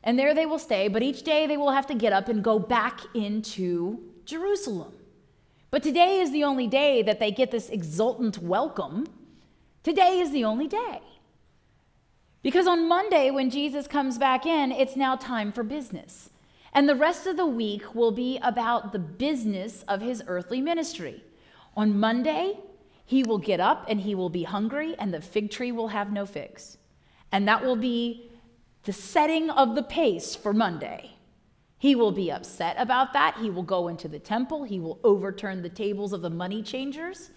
And 0.07 0.17
there 0.17 0.35
they 0.35 0.47
will 0.47 0.61
stay, 0.61 0.87
but 0.87 1.03
each 1.03 1.25
day 1.25 1.49
they 1.49 1.57
will 1.57 1.73
have 1.73 1.89
to 1.89 1.95
get 1.95 2.13
up 2.13 2.29
and 2.29 2.43
go 2.43 2.61
back 2.61 3.01
into 3.13 3.99
Jerusalem. 4.25 4.93
But 5.73 5.83
today 5.83 6.21
is 6.21 6.31
the 6.31 6.45
only 6.45 6.69
day 6.69 7.03
that 7.03 7.19
they 7.19 7.33
get 7.33 7.51
this 7.51 7.69
exultant 7.69 8.39
welcome. 8.39 9.09
Today 9.83 10.21
is 10.21 10.31
the 10.31 10.45
only 10.45 10.69
day. 10.69 11.01
Because 12.43 12.69
on 12.69 12.89
Monday, 12.89 13.33
when 13.33 13.51
Jesus 13.51 13.89
comes 13.89 14.17
back 14.17 14.47
in, 14.47 14.71
it's 14.71 14.95
now 14.95 15.17
time 15.17 15.51
for 15.51 15.65
business. 15.65 16.31
And 16.73 16.89
the 16.89 16.95
rest 16.95 17.27
of 17.27 17.37
the 17.37 17.45
week 17.45 17.93
will 17.93 18.13
be 18.13 18.39
about 18.43 18.93
the 18.93 19.01
business 19.01 19.83
of 19.89 20.01
his 20.01 20.23
earthly 20.29 20.61
ministry. 20.61 21.25
On 21.77 21.99
Monday, 21.99 22.61
he 23.05 23.25
will 23.25 23.39
get 23.39 23.59
up 23.59 23.87
and 23.89 24.03
he 24.03 24.15
will 24.15 24.31
be 24.31 24.45
hungry, 24.45 24.95
and 25.01 25.13
the 25.13 25.21
fig 25.21 25.51
tree 25.51 25.73
will 25.73 25.89
have 25.89 26.13
no 26.13 26.27
figs. 26.27 26.79
And 27.33 27.49
that 27.49 27.65
will 27.65 27.75
be 27.75 28.31
the 28.87 28.93
setting 28.93 29.51
of 29.51 29.75
the 29.75 29.83
pace 29.83 30.35
for 30.35 30.53
Monday. 30.53 31.11
He 31.77 31.95
will 31.95 32.13
be 32.13 32.33
upset 32.33 32.77
about 32.79 33.13
that. 33.13 33.37
He 33.41 33.51
will 33.51 33.63
go 33.63 33.89
into 33.89 34.09
the 34.09 34.19
temple. 34.19 34.65
He 34.65 34.81
will 34.81 34.99
overturn 35.05 35.63
the 35.63 35.69
tables 35.69 36.13
of 36.13 36.23
the 36.23 36.31
money 36.31 36.63
changers 36.63 37.31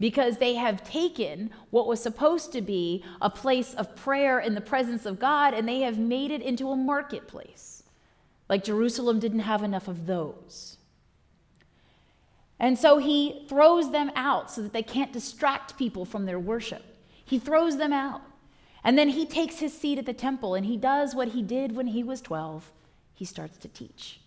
because 0.00 0.38
they 0.38 0.54
have 0.54 0.88
taken 0.88 1.50
what 1.70 1.86
was 1.86 2.00
supposed 2.00 2.52
to 2.52 2.62
be 2.62 3.04
a 3.20 3.28
place 3.28 3.74
of 3.74 3.94
prayer 3.96 4.40
in 4.40 4.54
the 4.54 4.60
presence 4.60 5.06
of 5.06 5.18
God 5.18 5.54
and 5.54 5.68
they 5.68 5.80
have 5.80 5.98
made 5.98 6.30
it 6.30 6.40
into 6.40 6.70
a 6.70 6.76
marketplace. 6.76 7.82
Like 8.48 8.64
Jerusalem 8.64 9.20
didn't 9.20 9.40
have 9.40 9.62
enough 9.62 9.88
of 9.88 10.06
those. 10.06 10.78
And 12.60 12.78
so 12.78 12.98
he 12.98 13.44
throws 13.48 13.90
them 13.90 14.10
out 14.14 14.50
so 14.50 14.62
that 14.62 14.72
they 14.72 14.82
can't 14.82 15.12
distract 15.12 15.76
people 15.76 16.04
from 16.04 16.26
their 16.26 16.38
worship. 16.38 16.82
He 17.24 17.38
throws 17.38 17.76
them 17.76 17.92
out. 17.92 18.22
And 18.84 18.98
then 18.98 19.08
he 19.08 19.24
takes 19.24 19.58
his 19.58 19.76
seat 19.76 19.98
at 19.98 20.06
the 20.06 20.12
temple 20.12 20.54
and 20.54 20.66
he 20.66 20.76
does 20.76 21.14
what 21.14 21.28
he 21.28 21.42
did 21.42 21.74
when 21.74 21.88
he 21.88 22.04
was 22.04 22.20
12 22.20 22.70
he 23.14 23.24
starts 23.24 23.56
to 23.58 23.68
teach. 23.68 24.20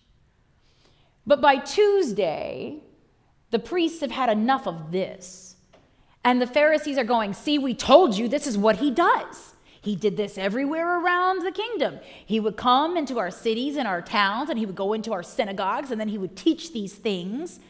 But 1.26 1.40
by 1.40 1.56
Tuesday, 1.56 2.80
the 3.50 3.58
priests 3.58 4.00
have 4.00 4.10
had 4.10 4.30
enough 4.30 4.66
of 4.66 4.90
this. 4.90 5.56
And 6.24 6.40
the 6.40 6.46
Pharisees 6.46 6.98
are 6.98 7.04
going, 7.04 7.34
See, 7.34 7.58
we 7.58 7.74
told 7.74 8.16
you 8.16 8.28
this 8.28 8.46
is 8.46 8.58
what 8.58 8.76
he 8.76 8.90
does. 8.90 9.54
He 9.80 9.94
did 9.94 10.16
this 10.16 10.36
everywhere 10.36 11.00
around 11.00 11.44
the 11.44 11.52
kingdom. 11.52 12.00
He 12.26 12.40
would 12.40 12.56
come 12.56 12.96
into 12.96 13.18
our 13.18 13.30
cities 13.30 13.76
and 13.76 13.86
our 13.86 14.02
towns, 14.02 14.50
and 14.50 14.58
he 14.58 14.66
would 14.66 14.74
go 14.74 14.92
into 14.92 15.12
our 15.12 15.22
synagogues, 15.22 15.90
and 15.90 16.00
then 16.00 16.08
he 16.08 16.18
would 16.18 16.36
teach 16.36 16.72
these 16.72 16.94
things. 16.94 17.60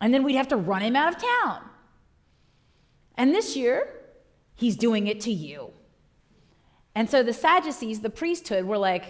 And 0.00 0.12
then 0.12 0.22
we'd 0.22 0.36
have 0.36 0.48
to 0.48 0.56
run 0.56 0.82
him 0.82 0.96
out 0.96 1.14
of 1.14 1.22
town. 1.22 1.62
And 3.16 3.34
this 3.34 3.56
year, 3.56 3.88
he's 4.54 4.76
doing 4.76 5.06
it 5.06 5.20
to 5.22 5.32
you. 5.32 5.72
And 6.94 7.08
so 7.08 7.22
the 7.22 7.32
Sadducees, 7.32 8.00
the 8.00 8.10
priesthood, 8.10 8.64
were 8.64 8.78
like, 8.78 9.04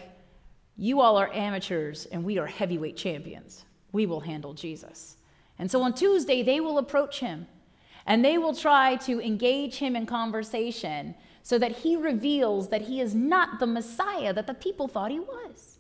You 0.77 1.01
all 1.01 1.17
are 1.17 1.33
amateurs 1.33 2.07
and 2.07 2.25
we 2.25 2.39
are 2.39 2.47
heavyweight 2.47 2.97
champions. 2.97 3.65
We 3.93 4.07
will 4.07 4.21
handle 4.21 4.55
Jesus. 4.55 5.17
And 5.59 5.71
so 5.71 5.83
on 5.83 5.95
Tuesday, 5.95 6.43
they 6.43 6.61
will 6.61 6.79
approach 6.79 7.21
him 7.21 7.47
and 8.07 8.25
they 8.25 8.39
will 8.39 8.55
try 8.55 8.97
to 8.97 9.21
engage 9.21 9.77
him 9.77 9.95
in 9.97 10.07
conversation 10.07 11.15
so 11.43 11.59
that 11.59 11.73
he 11.73 11.97
reveals 11.97 12.69
that 12.69 12.83
he 12.83 13.01
is 13.01 13.15
not 13.15 13.59
the 13.59 13.67
Messiah 13.67 14.33
that 14.33 14.47
the 14.47 14.55
people 14.55 14.89
thought 14.89 15.11
he 15.11 15.21
was. 15.21 15.79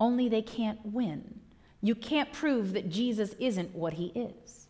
Only 0.00 0.28
they 0.28 0.42
can't 0.42 0.78
win. 0.84 1.40
You 1.80 1.94
can't 1.94 2.32
prove 2.32 2.72
that 2.72 2.88
Jesus 2.88 3.34
isn't 3.38 3.74
what 3.74 3.94
he 3.94 4.06
is. 4.06 4.68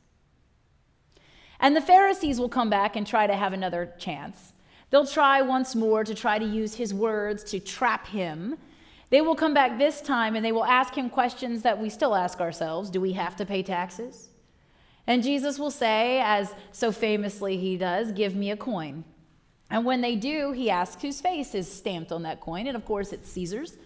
And 1.60 1.74
the 1.74 1.80
Pharisees 1.80 2.38
will 2.38 2.48
come 2.48 2.70
back 2.70 2.96
and 2.96 3.06
try 3.06 3.26
to 3.26 3.34
have 3.34 3.52
another 3.52 3.94
chance. 3.98 4.52
They'll 4.90 5.06
try 5.06 5.42
once 5.42 5.74
more 5.74 6.04
to 6.04 6.14
try 6.14 6.38
to 6.38 6.44
use 6.44 6.74
his 6.74 6.94
words 6.94 7.44
to 7.44 7.60
trap 7.60 8.06
him. 8.06 8.56
They 9.10 9.20
will 9.20 9.34
come 9.34 9.54
back 9.54 9.78
this 9.78 10.00
time 10.00 10.36
and 10.36 10.44
they 10.44 10.52
will 10.52 10.64
ask 10.64 10.94
him 10.94 11.10
questions 11.10 11.62
that 11.62 11.80
we 11.80 11.90
still 11.90 12.14
ask 12.14 12.40
ourselves 12.40 12.90
Do 12.90 13.00
we 13.00 13.12
have 13.12 13.36
to 13.36 13.46
pay 13.46 13.62
taxes? 13.62 14.28
And 15.06 15.22
Jesus 15.22 15.58
will 15.58 15.70
say, 15.70 16.20
as 16.20 16.54
so 16.70 16.92
famously 16.92 17.56
he 17.56 17.76
does, 17.76 18.12
Give 18.12 18.34
me 18.34 18.50
a 18.50 18.56
coin. 18.56 19.04
And 19.70 19.84
when 19.84 20.00
they 20.00 20.16
do, 20.16 20.52
he 20.52 20.70
asks 20.70 21.02
whose 21.02 21.20
face 21.20 21.54
is 21.54 21.70
stamped 21.70 22.12
on 22.12 22.22
that 22.22 22.40
coin. 22.40 22.66
And 22.66 22.76
of 22.76 22.84
course, 22.84 23.12
it's 23.12 23.30
Caesar's. 23.30 23.76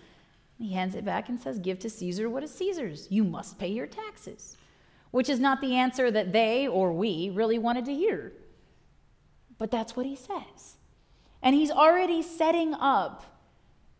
He 0.58 0.72
hands 0.72 0.94
it 0.94 1.04
back 1.04 1.28
and 1.28 1.40
says, 1.40 1.58
Give 1.58 1.78
to 1.80 1.90
Caesar 1.90 2.28
what 2.28 2.44
is 2.44 2.54
Caesar's. 2.54 3.08
You 3.10 3.24
must 3.24 3.58
pay 3.58 3.68
your 3.68 3.86
taxes, 3.86 4.56
which 5.10 5.28
is 5.28 5.40
not 5.40 5.60
the 5.60 5.74
answer 5.74 6.10
that 6.10 6.32
they 6.32 6.68
or 6.68 6.92
we 6.92 7.30
really 7.30 7.58
wanted 7.58 7.84
to 7.86 7.94
hear. 7.94 8.32
But 9.58 9.72
that's 9.72 9.96
what 9.96 10.06
he 10.06 10.14
says. 10.14 10.76
And 11.42 11.54
he's 11.54 11.70
already 11.70 12.22
setting 12.22 12.74
up 12.74 13.24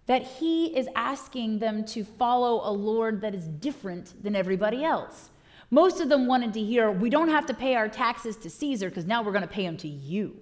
that 0.07 0.23
he 0.23 0.77
is 0.77 0.89
asking 0.95 1.59
them 1.59 1.85
to 1.87 2.05
follow 2.05 2.61
a 2.69 2.71
Lord 2.71 3.21
that 3.21 3.35
is 3.35 3.47
different 3.47 4.23
than 4.23 4.35
everybody 4.37 4.85
else. 4.85 5.31
Most 5.71 6.01
of 6.01 6.09
them 6.09 6.27
wanted 6.27 6.53
to 6.55 6.61
hear, 6.61 6.91
we 6.91 7.09
don't 7.09 7.31
have 7.31 7.47
to 7.47 7.55
pay 7.55 7.77
our 7.77 7.89
taxes 7.89 8.37
to 8.39 8.51
Caesar 8.51 8.89
because 8.89 9.07
now 9.07 9.23
we're 9.23 9.33
going 9.33 9.43
to 9.43 9.49
pay 9.49 9.65
them 9.65 9.77
to 9.79 9.89
you. 9.89 10.37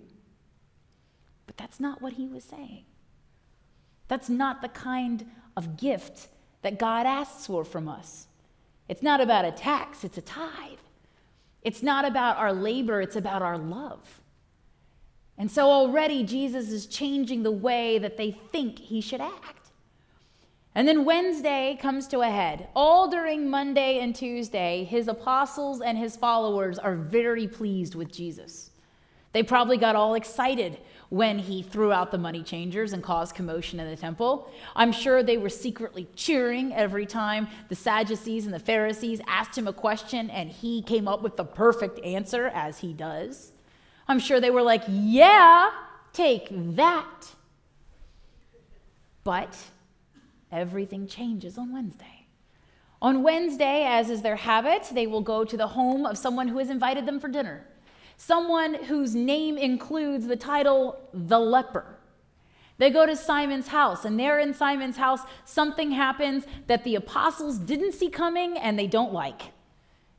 But 1.46 1.56
that's 1.56 1.78
not 1.78 2.02
what 2.02 2.14
he 2.14 2.26
was 2.26 2.42
saying. 2.42 2.84
That's 4.08 4.28
not 4.28 4.60
the 4.60 4.68
kind 4.68 5.30
of 5.56 5.76
gift 5.76 6.28
that 6.62 6.78
God 6.78 7.06
asks 7.06 7.46
for 7.46 7.64
from 7.64 7.88
us. 7.88 8.26
It's 8.88 9.02
not 9.02 9.20
about 9.20 9.44
a 9.44 9.52
tax, 9.52 10.02
it's 10.02 10.18
a 10.18 10.22
tithe. 10.22 10.78
It's 11.62 11.82
not 11.82 12.04
about 12.04 12.38
our 12.38 12.52
labor, 12.52 13.00
it's 13.00 13.16
about 13.16 13.42
our 13.42 13.56
love. 13.56 14.19
And 15.40 15.50
so 15.50 15.70
already 15.70 16.22
Jesus 16.22 16.70
is 16.70 16.84
changing 16.84 17.44
the 17.44 17.50
way 17.50 17.96
that 17.96 18.18
they 18.18 18.32
think 18.52 18.78
he 18.78 19.00
should 19.00 19.22
act. 19.22 19.70
And 20.74 20.86
then 20.86 21.06
Wednesday 21.06 21.78
comes 21.80 22.06
to 22.08 22.20
a 22.20 22.28
head. 22.28 22.68
All 22.76 23.08
during 23.08 23.48
Monday 23.48 24.00
and 24.00 24.14
Tuesday, 24.14 24.84
his 24.84 25.08
apostles 25.08 25.80
and 25.80 25.96
his 25.96 26.14
followers 26.14 26.78
are 26.78 26.94
very 26.94 27.48
pleased 27.48 27.94
with 27.94 28.12
Jesus. 28.12 28.70
They 29.32 29.42
probably 29.42 29.78
got 29.78 29.96
all 29.96 30.12
excited 30.12 30.76
when 31.08 31.38
he 31.38 31.62
threw 31.62 31.90
out 31.90 32.10
the 32.10 32.18
money 32.18 32.42
changers 32.42 32.92
and 32.92 33.02
caused 33.02 33.34
commotion 33.34 33.80
in 33.80 33.88
the 33.88 33.96
temple. 33.96 34.52
I'm 34.76 34.92
sure 34.92 35.22
they 35.22 35.38
were 35.38 35.48
secretly 35.48 36.06
cheering 36.14 36.74
every 36.74 37.06
time 37.06 37.48
the 37.70 37.76
Sadducees 37.76 38.44
and 38.44 38.52
the 38.52 38.58
Pharisees 38.58 39.22
asked 39.26 39.56
him 39.56 39.66
a 39.66 39.72
question 39.72 40.28
and 40.28 40.50
he 40.50 40.82
came 40.82 41.08
up 41.08 41.22
with 41.22 41.38
the 41.38 41.46
perfect 41.46 41.98
answer, 42.04 42.48
as 42.48 42.80
he 42.80 42.92
does. 42.92 43.52
I'm 44.10 44.18
sure 44.18 44.40
they 44.40 44.50
were 44.50 44.62
like, 44.62 44.82
yeah, 44.88 45.70
take 46.12 46.48
that. 46.50 47.28
But 49.22 49.56
everything 50.50 51.06
changes 51.06 51.56
on 51.56 51.72
Wednesday. 51.72 52.26
On 53.00 53.22
Wednesday, 53.22 53.84
as 53.84 54.10
is 54.10 54.22
their 54.22 54.34
habit, 54.34 54.90
they 54.92 55.06
will 55.06 55.20
go 55.20 55.44
to 55.44 55.56
the 55.56 55.68
home 55.68 56.06
of 56.06 56.18
someone 56.18 56.48
who 56.48 56.58
has 56.58 56.70
invited 56.70 57.06
them 57.06 57.20
for 57.20 57.28
dinner, 57.28 57.64
someone 58.16 58.74
whose 58.74 59.14
name 59.14 59.56
includes 59.56 60.26
the 60.26 60.34
title 60.34 60.98
the 61.14 61.38
leper. 61.38 61.84
They 62.78 62.90
go 62.90 63.06
to 63.06 63.14
Simon's 63.14 63.68
house, 63.68 64.04
and 64.04 64.18
there 64.18 64.40
in 64.40 64.54
Simon's 64.54 64.96
house, 64.96 65.20
something 65.44 65.92
happens 65.92 66.46
that 66.66 66.82
the 66.82 66.96
apostles 66.96 67.58
didn't 67.58 67.92
see 67.92 68.10
coming 68.10 68.58
and 68.58 68.76
they 68.76 68.88
don't 68.88 69.12
like. 69.12 69.52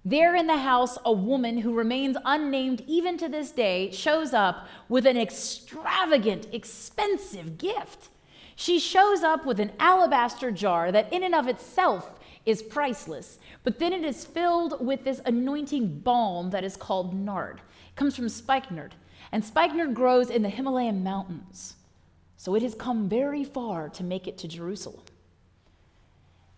There 0.03 0.35
in 0.35 0.47
the 0.47 0.57
house, 0.57 0.97
a 1.05 1.13
woman 1.13 1.59
who 1.59 1.75
remains 1.75 2.17
unnamed 2.25 2.83
even 2.87 3.19
to 3.19 3.29
this 3.29 3.51
day 3.51 3.91
shows 3.91 4.33
up 4.33 4.67
with 4.89 5.05
an 5.05 5.15
extravagant, 5.15 6.47
expensive 6.51 7.59
gift. 7.59 8.09
She 8.55 8.79
shows 8.79 9.21
up 9.21 9.45
with 9.45 9.59
an 9.59 9.73
alabaster 9.79 10.49
jar 10.49 10.91
that, 10.91 11.13
in 11.13 11.23
and 11.23 11.35
of 11.35 11.47
itself, 11.47 12.19
is 12.47 12.63
priceless, 12.63 13.37
but 13.63 13.77
then 13.77 13.93
it 13.93 14.03
is 14.03 14.25
filled 14.25 14.83
with 14.83 15.03
this 15.03 15.21
anointing 15.23 15.99
balm 15.99 16.49
that 16.49 16.63
is 16.63 16.75
called 16.75 17.13
nard. 17.13 17.61
It 17.89 17.95
comes 17.95 18.15
from 18.15 18.27
spikenard, 18.27 18.95
and 19.31 19.45
spikenard 19.45 19.93
grows 19.93 20.31
in 20.31 20.41
the 20.41 20.49
Himalayan 20.49 21.03
mountains. 21.03 21.75
So 22.37 22.55
it 22.55 22.63
has 22.63 22.73
come 22.73 23.07
very 23.07 23.43
far 23.43 23.87
to 23.89 24.03
make 24.03 24.27
it 24.27 24.39
to 24.39 24.47
Jerusalem. 24.47 25.03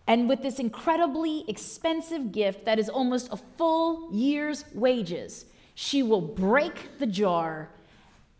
And 0.05 0.27
with 0.27 0.41
this 0.41 0.60
incredibly 0.60 1.45
expensive 1.48 2.31
gift 2.31 2.65
that 2.65 2.79
is 2.79 2.89
almost 2.89 3.29
a 3.31 3.38
full 3.38 4.13
year's 4.13 4.65
wages, 4.74 5.45
she 5.75 6.03
will 6.03 6.22
break 6.22 7.00
the 7.00 7.07
jar 7.07 7.69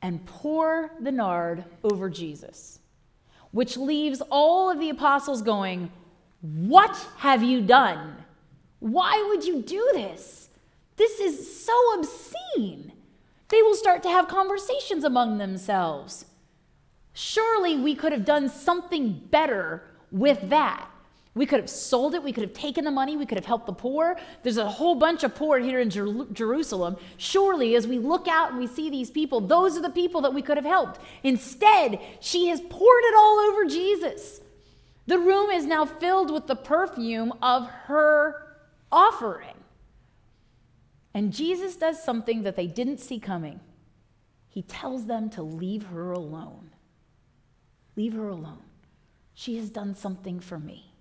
and 0.02 0.26
pour 0.26 0.92
the 1.00 1.12
nard 1.12 1.64
over 1.84 2.10
Jesus, 2.10 2.80
which 3.52 3.78
leaves 3.78 4.22
all 4.30 4.70
of 4.70 4.80
the 4.80 4.90
apostles 4.90 5.42
going, 5.42 5.92
What 6.42 6.96
have 7.18 7.42
you 7.42 7.62
done? 7.62 8.18
Why 8.80 9.26
would 9.30 9.46
you 9.46 9.62
do 9.62 9.92
this? 9.94 10.50
This 10.98 11.20
is 11.20 11.66
so 11.66 11.74
obscene. 11.98 12.92
They 13.48 13.62
will 13.62 13.76
start 13.76 14.04
to 14.04 14.10
have 14.10 14.28
conversations 14.28 15.04
among 15.06 15.38
themselves. 15.38 16.26
Surely 17.14 17.78
we 17.78 17.96
could 17.96 18.12
have 18.12 18.26
done 18.26 18.50
something 18.50 19.14
better 19.32 19.84
with 20.12 20.50
that. 20.50 20.90
We 21.36 21.48
could 21.48 21.60
have 21.60 21.70
sold 21.70 22.14
it. 22.14 22.22
We 22.22 22.32
could 22.32 22.44
have 22.44 22.54
taken 22.54 22.86
the 22.86 22.92
money. 22.92 23.18
We 23.18 23.26
could 23.26 23.40
have 23.40 23.46
helped 23.46 23.66
the 23.66 23.74
poor. 23.74 24.18
There's 24.44 24.58
a 24.58 24.70
whole 24.70 24.96
bunch 24.96 25.24
of 25.24 25.34
poor 25.34 25.58
here 25.58 25.80
in 25.80 25.90
Jer- 25.90 26.26
Jerusalem. 26.32 26.96
Surely, 27.18 27.76
as 27.76 27.88
we 27.88 27.98
look 27.98 28.28
out 28.28 28.52
and 28.52 28.60
we 28.60 28.68
see 28.68 28.90
these 28.90 29.10
people, 29.10 29.42
those 29.42 29.76
are 29.76 29.82
the 29.82 29.90
people 29.90 30.22
that 30.22 30.34
we 30.34 30.44
could 30.44 30.58
have 30.58 30.66
helped. 30.66 31.02
Instead, 31.24 32.00
she 32.20 32.50
has 32.50 32.62
poured 32.62 33.04
it 33.04 33.16
all 33.18 33.40
over 33.40 33.66
Jesus. 33.66 34.42
The 35.08 35.18
room 35.18 35.50
is 35.50 35.66
now 35.66 35.86
filled 35.86 36.32
with 36.32 36.46
the 36.46 36.56
perfume 36.56 37.34
of 37.42 37.68
her 37.68 38.56
offering. 38.92 39.56
And 41.16 41.34
Jesus 41.34 41.76
does 41.76 42.02
something 42.02 42.44
that 42.44 42.56
they 42.56 42.68
didn't 42.68 43.00
see 43.00 43.20
coming. 43.20 43.60
He 44.50 44.62
tells 44.62 45.08
them 45.08 45.32
to 45.32 45.42
leave 45.42 45.88
her 45.88 46.12
alone. 46.12 46.70
Leave 47.96 48.14
her 48.14 48.30
alone. 48.30 48.62
She 49.34 49.58
has 49.58 49.72
done 49.72 49.96
something 49.96 50.40
for 50.40 50.60
me. 50.60 50.93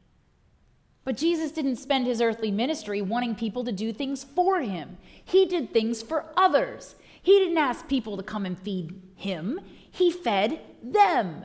But 1.04 1.16
Jesus 1.16 1.50
didn't 1.50 1.76
spend 1.76 2.06
his 2.06 2.20
earthly 2.20 2.50
ministry 2.50 3.02
wanting 3.02 3.34
people 3.34 3.64
to 3.64 3.72
do 3.72 3.92
things 3.92 4.22
for 4.22 4.60
him. 4.60 4.98
He 5.24 5.46
did 5.46 5.72
things 5.72 6.02
for 6.02 6.26
others. 6.36 6.94
He 7.20 7.38
didn't 7.38 7.58
ask 7.58 7.88
people 7.88 8.16
to 8.16 8.22
come 8.22 8.46
and 8.46 8.58
feed 8.58 9.00
him, 9.14 9.60
he 9.90 10.10
fed 10.10 10.60
them. 10.82 11.44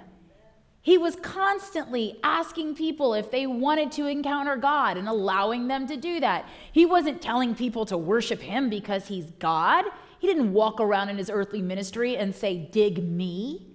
He 0.82 0.98
was 0.98 1.17
constantly 1.17 2.17
asking 2.24 2.76
people 2.76 3.13
if 3.13 3.30
they 3.30 3.46
wanted 3.46 3.91
to 3.93 4.06
encounter 4.06 4.56
God 4.56 4.96
and 4.96 5.06
allowing 5.10 5.67
them 5.67 5.86
to 5.88 5.98
do 5.98 6.22
that. 6.22 6.48
He 6.72 6.86
wasn't 6.86 7.22
telling 7.22 7.56
people 7.56 7.86
to 7.88 7.98
worship 7.98 8.39
him 8.39 8.70
because 8.70 9.08
he's 9.08 9.32
God. 9.32 9.84
He 10.17 10.28
didn't 10.28 10.54
walk 10.54 10.80
around 10.80 11.10
in 11.10 11.17
his 11.17 11.30
earthly 11.30 11.62
ministry 11.62 12.15
and 12.15 12.34
say, 12.34 12.70
Dig 12.72 13.04
me. 13.04 13.67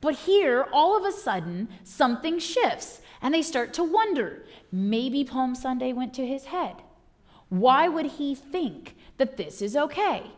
But 0.00 0.14
here, 0.14 0.66
all 0.72 0.96
of 0.96 1.04
a 1.04 1.12
sudden, 1.12 1.68
something 1.82 2.38
shifts 2.38 3.02
and 3.24 3.32
they 3.32 3.42
start 3.42 3.72
to 3.72 3.82
wonder 3.82 4.44
maybe 4.70 5.24
Palm 5.24 5.54
Sunday 5.54 5.94
went 5.94 6.12
to 6.14 6.26
his 6.26 6.44
head. 6.44 6.76
Why 7.48 7.88
would 7.88 8.06
he 8.06 8.34
think 8.34 8.96
that 9.16 9.38
this 9.38 9.62
is 9.62 9.74
okay? 9.74 10.30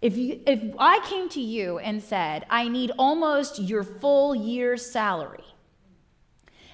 If, 0.00 0.16
you, 0.16 0.40
if 0.46 0.74
I 0.78 1.00
came 1.06 1.28
to 1.30 1.40
you 1.42 1.78
and 1.78 2.02
said, 2.02 2.46
I 2.48 2.68
need 2.68 2.90
almost 2.98 3.58
your 3.58 3.84
full 3.84 4.34
year's 4.34 4.90
salary, 4.90 5.44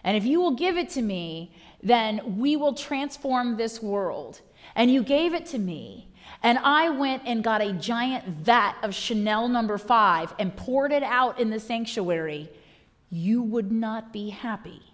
and 0.05 0.17
if 0.17 0.25
you 0.25 0.41
will 0.41 0.53
give 0.53 0.77
it 0.77 0.89
to 0.91 1.03
me, 1.03 1.53
then 1.83 2.39
we 2.39 2.55
will 2.55 2.75
transform 2.75 3.57
this 3.57 3.83
world, 3.83 4.41
and 4.77 4.93
you 4.93 5.03
gave 5.03 5.35
it 5.35 5.47
to 5.47 5.59
me, 5.59 6.09
and 6.45 6.59
I 6.59 6.89
went 6.89 7.25
and 7.27 7.43
got 7.43 7.63
a 7.63 7.73
giant 7.73 8.27
vat 8.27 8.77
of 8.83 8.95
Chanel 8.95 9.49
number 9.49 9.79
five 9.79 10.35
and 10.39 10.55
poured 10.55 10.93
it 10.93 11.03
out 11.03 11.41
in 11.41 11.51
the 11.51 11.59
sanctuary, 11.59 12.49
you 13.11 13.43
would 13.43 13.73
not 13.73 14.13
be 14.13 14.31
happy. 14.31 14.92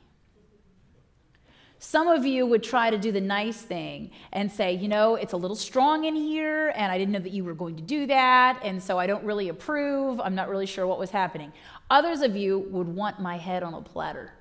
Some 1.80 2.08
of 2.08 2.26
you 2.26 2.44
would 2.44 2.64
try 2.64 2.90
to 2.90 2.98
do 2.98 3.12
the 3.12 3.20
nice 3.20 3.60
thing 3.62 4.10
and 4.32 4.50
say, 4.50 4.74
you 4.74 4.88
know, 4.88 5.14
it's 5.14 5.32
a 5.32 5.36
little 5.36 5.56
strong 5.56 6.04
in 6.04 6.16
here, 6.16 6.72
and 6.74 6.90
I 6.90 6.98
didn't 6.98 7.12
know 7.12 7.20
that 7.20 7.32
you 7.32 7.44
were 7.44 7.54
going 7.54 7.76
to 7.76 7.82
do 7.82 8.06
that, 8.06 8.60
and 8.64 8.82
so 8.82 8.98
I 8.98 9.06
don't 9.06 9.24
really 9.24 9.48
approve. 9.48 10.20
I'm 10.20 10.34
not 10.34 10.48
really 10.48 10.66
sure 10.66 10.86
what 10.88 10.98
was 10.98 11.10
happening. 11.10 11.52
Others 11.88 12.22
of 12.22 12.36
you 12.36 12.58
would 12.70 12.88
want 12.88 13.20
my 13.20 13.38
head 13.38 13.62
on 13.62 13.74
a 13.74 13.80
platter. 13.80 14.32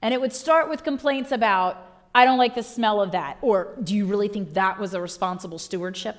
And 0.00 0.14
it 0.14 0.20
would 0.20 0.32
start 0.32 0.70
with 0.70 0.84
complaints 0.84 1.32
about, 1.32 1.84
I 2.14 2.24
don't 2.24 2.38
like 2.38 2.54
the 2.54 2.62
smell 2.62 3.02
of 3.02 3.12
that, 3.12 3.36
or 3.42 3.76
do 3.84 3.94
you 3.94 4.06
really 4.06 4.28
think 4.28 4.54
that 4.54 4.78
was 4.78 4.94
a 4.94 5.00
responsible 5.02 5.58
stewardship? 5.58 6.16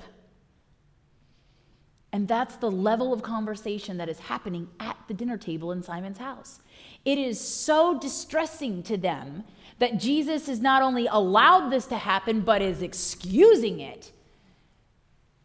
And 2.17 2.27
that's 2.27 2.55
the 2.55 2.71
level 2.71 3.13
of 3.13 3.21
conversation 3.21 3.97
that 3.97 4.09
is 4.09 4.17
happening 4.17 4.69
at 4.79 4.97
the 5.07 5.13
dinner 5.13 5.37
table 5.37 5.71
in 5.71 5.83
Simon's 5.83 6.17
house. 6.17 6.61
It 7.05 7.19
is 7.19 7.39
so 7.39 7.99
distressing 7.99 8.81
to 8.83 8.97
them 8.97 9.43
that 9.77 9.99
Jesus 9.99 10.49
is 10.49 10.59
not 10.59 10.81
only 10.81 11.05
allowed 11.05 11.69
this 11.69 11.85
to 11.85 11.95
happen, 11.95 12.41
but 12.41 12.59
is 12.63 12.81
excusing 12.81 13.81
it, 13.81 14.11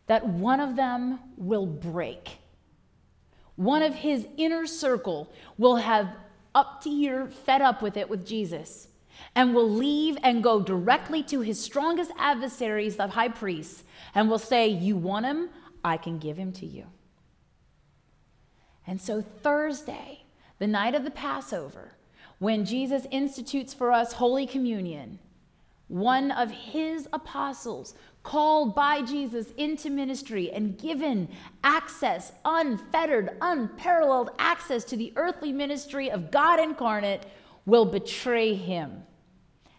that 0.06 0.26
one 0.26 0.60
of 0.60 0.74
them 0.74 1.20
will 1.36 1.66
break. 1.66 2.38
One 3.56 3.82
of 3.82 3.96
his 3.96 4.26
inner 4.38 4.66
circle 4.66 5.30
will 5.58 5.76
have 5.76 6.08
up 6.54 6.82
to 6.84 6.88
here 6.88 7.26
fed 7.26 7.60
up 7.60 7.82
with 7.82 7.98
it 7.98 8.08
with 8.08 8.24
Jesus 8.24 8.88
and 9.34 9.54
will 9.54 9.68
leave 9.68 10.16
and 10.22 10.42
go 10.42 10.62
directly 10.62 11.22
to 11.24 11.42
his 11.42 11.62
strongest 11.62 12.12
adversaries, 12.16 12.96
the 12.96 13.08
high 13.08 13.28
priests, 13.28 13.84
and 14.14 14.30
will 14.30 14.38
say, 14.38 14.68
You 14.68 14.96
want 14.96 15.26
him? 15.26 15.50
I 15.84 15.96
can 15.96 16.18
give 16.18 16.36
him 16.36 16.52
to 16.52 16.66
you. 16.66 16.86
And 18.86 19.00
so 19.00 19.22
Thursday, 19.22 20.24
the 20.58 20.66
night 20.66 20.94
of 20.94 21.04
the 21.04 21.10
Passover, 21.10 21.92
when 22.38 22.64
Jesus 22.64 23.06
institutes 23.10 23.72
for 23.72 23.92
us 23.92 24.14
Holy 24.14 24.46
Communion, 24.46 25.18
one 25.88 26.30
of 26.30 26.50
his 26.50 27.06
apostles, 27.12 27.94
called 28.22 28.74
by 28.74 29.02
Jesus 29.02 29.52
into 29.56 29.90
ministry 29.90 30.50
and 30.50 30.78
given 30.78 31.28
access, 31.62 32.32
unfettered, 32.44 33.36
unparalleled 33.40 34.30
access 34.38 34.84
to 34.84 34.96
the 34.96 35.12
earthly 35.16 35.52
ministry 35.52 36.10
of 36.10 36.30
God 36.30 36.58
incarnate, 36.58 37.26
will 37.66 37.84
betray 37.84 38.54
him 38.54 39.02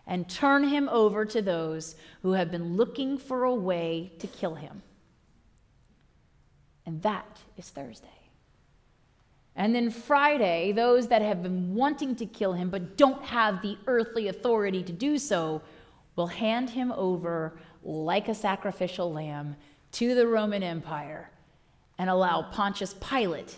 and 0.05 0.29
turn 0.29 0.65
him 0.65 0.89
over 0.89 1.25
to 1.25 1.41
those 1.41 1.95
who 2.21 2.33
have 2.33 2.51
been 2.51 2.75
looking 2.75 3.17
for 3.17 3.45
a 3.45 3.53
way 3.53 4.11
to 4.19 4.27
kill 4.27 4.55
him. 4.55 4.83
And 6.85 7.01
that 7.01 7.39
is 7.57 7.69
Thursday. 7.69 8.07
And 9.55 9.75
then 9.75 9.91
Friday, 9.91 10.71
those 10.71 11.07
that 11.09 11.21
have 11.21 11.43
been 11.43 11.75
wanting 11.75 12.15
to 12.17 12.25
kill 12.25 12.53
him 12.53 12.69
but 12.69 12.97
don't 12.97 13.23
have 13.23 13.61
the 13.61 13.77
earthly 13.87 14.27
authority 14.27 14.81
to 14.83 14.91
do 14.91 15.17
so 15.17 15.61
will 16.15 16.27
hand 16.27 16.71
him 16.71 16.91
over 16.93 17.57
like 17.83 18.29
a 18.29 18.35
sacrificial 18.35 19.11
lamb 19.11 19.55
to 19.91 20.15
the 20.15 20.25
Roman 20.25 20.63
Empire 20.63 21.29
and 21.97 22.09
allow 22.09 22.41
Pontius 22.41 22.95
Pilate 22.95 23.57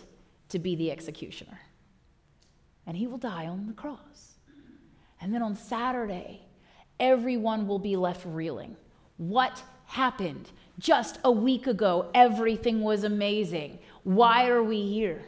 to 0.50 0.58
be 0.58 0.76
the 0.76 0.90
executioner. 0.90 1.60
And 2.86 2.96
he 2.96 3.06
will 3.06 3.18
die 3.18 3.46
on 3.46 3.66
the 3.66 3.72
cross. 3.72 4.34
And 5.20 5.34
then 5.34 5.42
on 5.42 5.56
Saturday, 5.56 6.42
everyone 7.00 7.66
will 7.66 7.78
be 7.78 7.96
left 7.96 8.24
reeling. 8.26 8.76
What 9.16 9.62
happened? 9.86 10.50
Just 10.78 11.18
a 11.24 11.30
week 11.30 11.66
ago, 11.66 12.10
everything 12.14 12.82
was 12.82 13.04
amazing. 13.04 13.78
Why 14.02 14.48
are 14.48 14.62
we 14.62 14.86
here? 14.86 15.24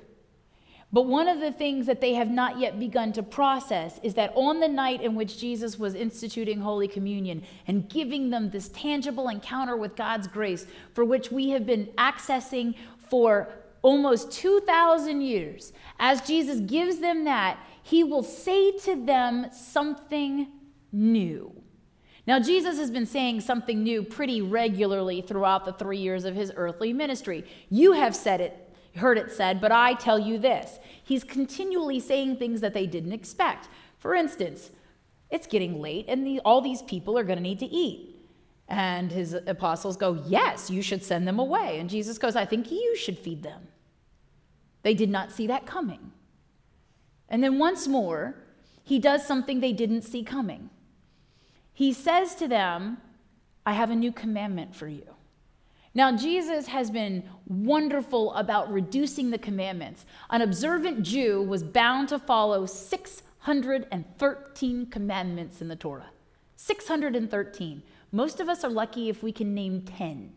But 0.93 1.07
one 1.07 1.29
of 1.29 1.41
the 1.41 1.53
things 1.53 1.87
that 1.87 2.01
they 2.01 2.15
have 2.15 2.31
not 2.31 2.59
yet 2.59 2.79
begun 2.79 3.13
to 3.13 3.23
process 3.23 4.01
is 4.03 4.15
that 4.15 4.33
on 4.35 4.61
the 4.61 4.69
night 4.69 5.03
in 5.03 5.15
which 5.15 5.39
Jesus 5.39 5.79
was 5.79 5.95
instituting 5.95 6.61
Holy 6.61 6.89
Communion 6.89 7.43
and 7.67 7.89
giving 7.91 8.31
them 8.31 8.49
this 8.51 8.69
tangible 8.71 9.29
encounter 9.29 9.77
with 9.77 9.97
God's 9.97 10.27
grace, 10.27 10.67
for 10.95 11.05
which 11.05 11.31
we 11.31 11.51
have 11.51 11.67
been 11.67 11.87
accessing 11.99 12.75
for 13.11 13.51
almost 13.83 14.33
2,000 14.33 15.21
years, 15.21 15.73
as 15.99 16.23
Jesus 16.23 16.61
gives 16.61 16.99
them 16.99 17.25
that, 17.25 17.59
he 17.83 18.03
will 18.03 18.23
say 18.23 18.73
to 18.79 19.05
them 19.05 19.47
something 19.53 20.49
new. 20.91 21.53
Now, 22.29 22.39
Jesus 22.39 22.79
has 22.79 22.91
been 22.91 23.07
saying 23.07 23.41
something 23.41 23.83
new 23.83 24.05
pretty 24.05 24.43
regularly 24.43 25.23
throughout 25.23 25.65
the 25.65 25.73
three 25.73 25.99
years 25.99 26.25
of 26.25 26.35
his 26.37 26.53
earthly 26.55 26.93
ministry. 26.93 27.45
You 27.71 27.93
have 27.93 28.15
said 28.15 28.41
it 28.41 28.69
heard 28.99 29.17
it 29.17 29.33
said, 29.33 29.61
but 29.61 29.73
I 29.73 29.95
tell 29.95 30.19
you 30.19 30.39
this. 30.39 30.79
He's 31.03 31.25
continually 31.25 32.01
saying 32.01 32.37
things 32.37 32.61
that 32.61 32.75
they 32.75 32.87
didn't 32.87 33.13
expect. 33.13 33.69
For 33.97 34.15
instance, 34.15 34.71
it's 35.31 35.47
getting 35.47 35.81
late 35.81 36.05
and 36.09 36.27
the, 36.27 36.41
all 36.41 36.61
these 36.61 36.83
people 36.83 37.19
are 37.19 37.25
going 37.25 37.39
to 37.39 37.43
need 37.43 37.61
to 37.61 37.67
eat. 37.67 38.17
And 38.69 39.11
his 39.11 39.33
apostles 39.33 39.97
go, 39.97 40.23
Yes, 40.27 40.69
you 40.69 40.83
should 40.83 41.03
send 41.03 41.27
them 41.27 41.39
away. 41.39 41.79
And 41.79 41.89
Jesus 41.89 42.19
goes, 42.19 42.37
I 42.37 42.45
think 42.45 42.71
you 42.71 42.95
should 42.97 43.19
feed 43.19 43.43
them. 43.43 43.69
They 44.83 44.93
did 44.93 45.09
not 45.09 45.33
see 45.33 45.47
that 45.47 45.65
coming. 45.65 46.13
And 47.31 47.43
then 47.43 47.59
once 47.59 47.89
more, 47.89 48.35
he 48.85 48.99
does 48.99 49.27
something 49.27 49.61
they 49.61 49.73
didn't 49.73 50.03
see 50.03 50.23
coming. 50.23 50.69
He 51.79 51.93
says 51.93 52.35
to 52.35 52.49
them, 52.49 52.99
I 53.65 53.75
have 53.75 53.91
a 53.91 53.95
new 53.95 54.11
commandment 54.11 54.75
for 54.75 54.89
you. 54.89 55.15
Now, 55.95 56.17
Jesus 56.17 56.67
has 56.67 56.91
been 56.91 57.23
wonderful 57.47 58.35
about 58.35 58.73
reducing 58.73 59.31
the 59.31 59.39
commandments. 59.39 60.05
An 60.29 60.43
observant 60.43 61.05
Jew 61.05 61.41
was 61.41 61.63
bound 61.63 62.09
to 62.09 62.19
follow 62.19 62.67
613 62.67 64.87
commandments 64.87 65.61
in 65.61 65.69
the 65.69 65.77
Torah. 65.77 66.11
613. 66.57 67.85
Most 68.11 68.41
of 68.41 68.49
us 68.49 68.65
are 68.65 68.71
lucky 68.71 69.09
if 69.09 69.23
we 69.23 69.31
can 69.31 69.55
name 69.55 69.83
10. 69.83 70.33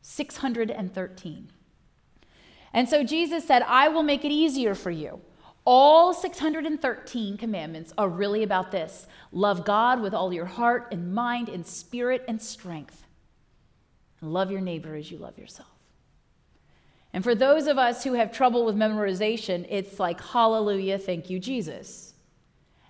613. 0.00 1.50
And 2.72 2.88
so 2.88 3.02
Jesus 3.02 3.44
said, 3.44 3.64
I 3.66 3.88
will 3.88 4.04
make 4.04 4.24
it 4.24 4.30
easier 4.30 4.76
for 4.76 4.92
you. 4.92 5.20
All 5.66 6.14
613 6.14 7.36
commandments 7.36 7.92
are 7.98 8.08
really 8.08 8.44
about 8.44 8.70
this 8.70 9.08
love 9.32 9.64
God 9.64 10.00
with 10.00 10.14
all 10.14 10.32
your 10.32 10.46
heart 10.46 10.88
and 10.92 11.12
mind 11.12 11.48
and 11.48 11.66
spirit 11.66 12.24
and 12.28 12.40
strength. 12.40 13.04
And 14.20 14.32
love 14.32 14.50
your 14.50 14.60
neighbor 14.60 14.94
as 14.94 15.10
you 15.10 15.18
love 15.18 15.36
yourself. 15.36 15.68
And 17.12 17.24
for 17.24 17.34
those 17.34 17.66
of 17.66 17.78
us 17.78 18.04
who 18.04 18.12
have 18.12 18.30
trouble 18.30 18.64
with 18.64 18.76
memorization, 18.76 19.66
it's 19.68 19.98
like, 19.98 20.20
hallelujah, 20.20 20.98
thank 20.98 21.28
you, 21.30 21.40
Jesus. 21.40 22.14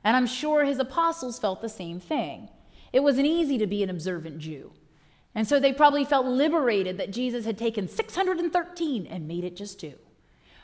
And 0.04 0.14
I'm 0.16 0.26
sure 0.26 0.64
his 0.64 0.78
apostles 0.78 1.38
felt 1.38 1.62
the 1.62 1.68
same 1.68 1.98
thing. 1.98 2.48
It 2.92 3.02
wasn't 3.02 3.26
easy 3.26 3.56
to 3.58 3.66
be 3.66 3.82
an 3.82 3.90
observant 3.90 4.38
Jew. 4.38 4.72
And 5.34 5.48
so 5.48 5.58
they 5.58 5.72
probably 5.72 6.04
felt 6.04 6.26
liberated 6.26 6.98
that 6.98 7.10
Jesus 7.10 7.44
had 7.44 7.56
taken 7.56 7.88
613 7.88 9.06
and 9.06 9.28
made 9.28 9.44
it 9.44 9.56
just 9.56 9.80
two. 9.80 9.94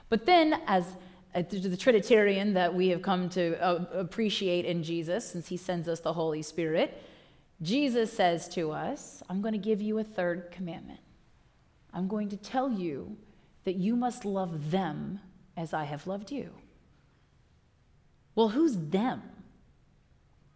But 0.09 0.27
then, 0.27 0.61
as 0.67 0.97
the 1.35 1.77
Trinitarian 1.77 2.55
that 2.55 2.75
we 2.75 2.89
have 2.89 3.03
come 3.03 3.29
to 3.31 3.59
uh, 3.63 3.87
appreciate 3.93 4.65
in 4.67 4.83
Jesus, 4.83 5.31
since 5.31 5.49
he 5.49 5.57
sends 5.57 5.89
us 5.89 6.01
the 6.01 6.13
Holy 6.13 6.43
Spirit, 6.43 7.03
Jesus 7.63 8.13
says 8.13 8.49
to 8.51 8.73
us, 8.73 9.23
I'm 9.31 9.41
going 9.41 9.53
to 9.53 9.59
give 9.59 9.81
you 9.81 9.99
a 9.99 10.05
third 10.05 10.51
commandment. 10.51 11.01
I'm 11.95 12.09
going 12.09 12.29
to 12.31 12.37
tell 12.37 12.71
you 12.71 13.17
that 13.65 13.77
you 13.77 13.97
must 13.97 14.25
love 14.25 14.71
them 14.71 15.21
as 15.57 15.73
I 15.73 15.85
have 15.85 16.07
loved 16.07 16.31
you. 16.31 16.51
Well, 18.35 18.49
who's 18.49 18.77
them? 18.77 19.23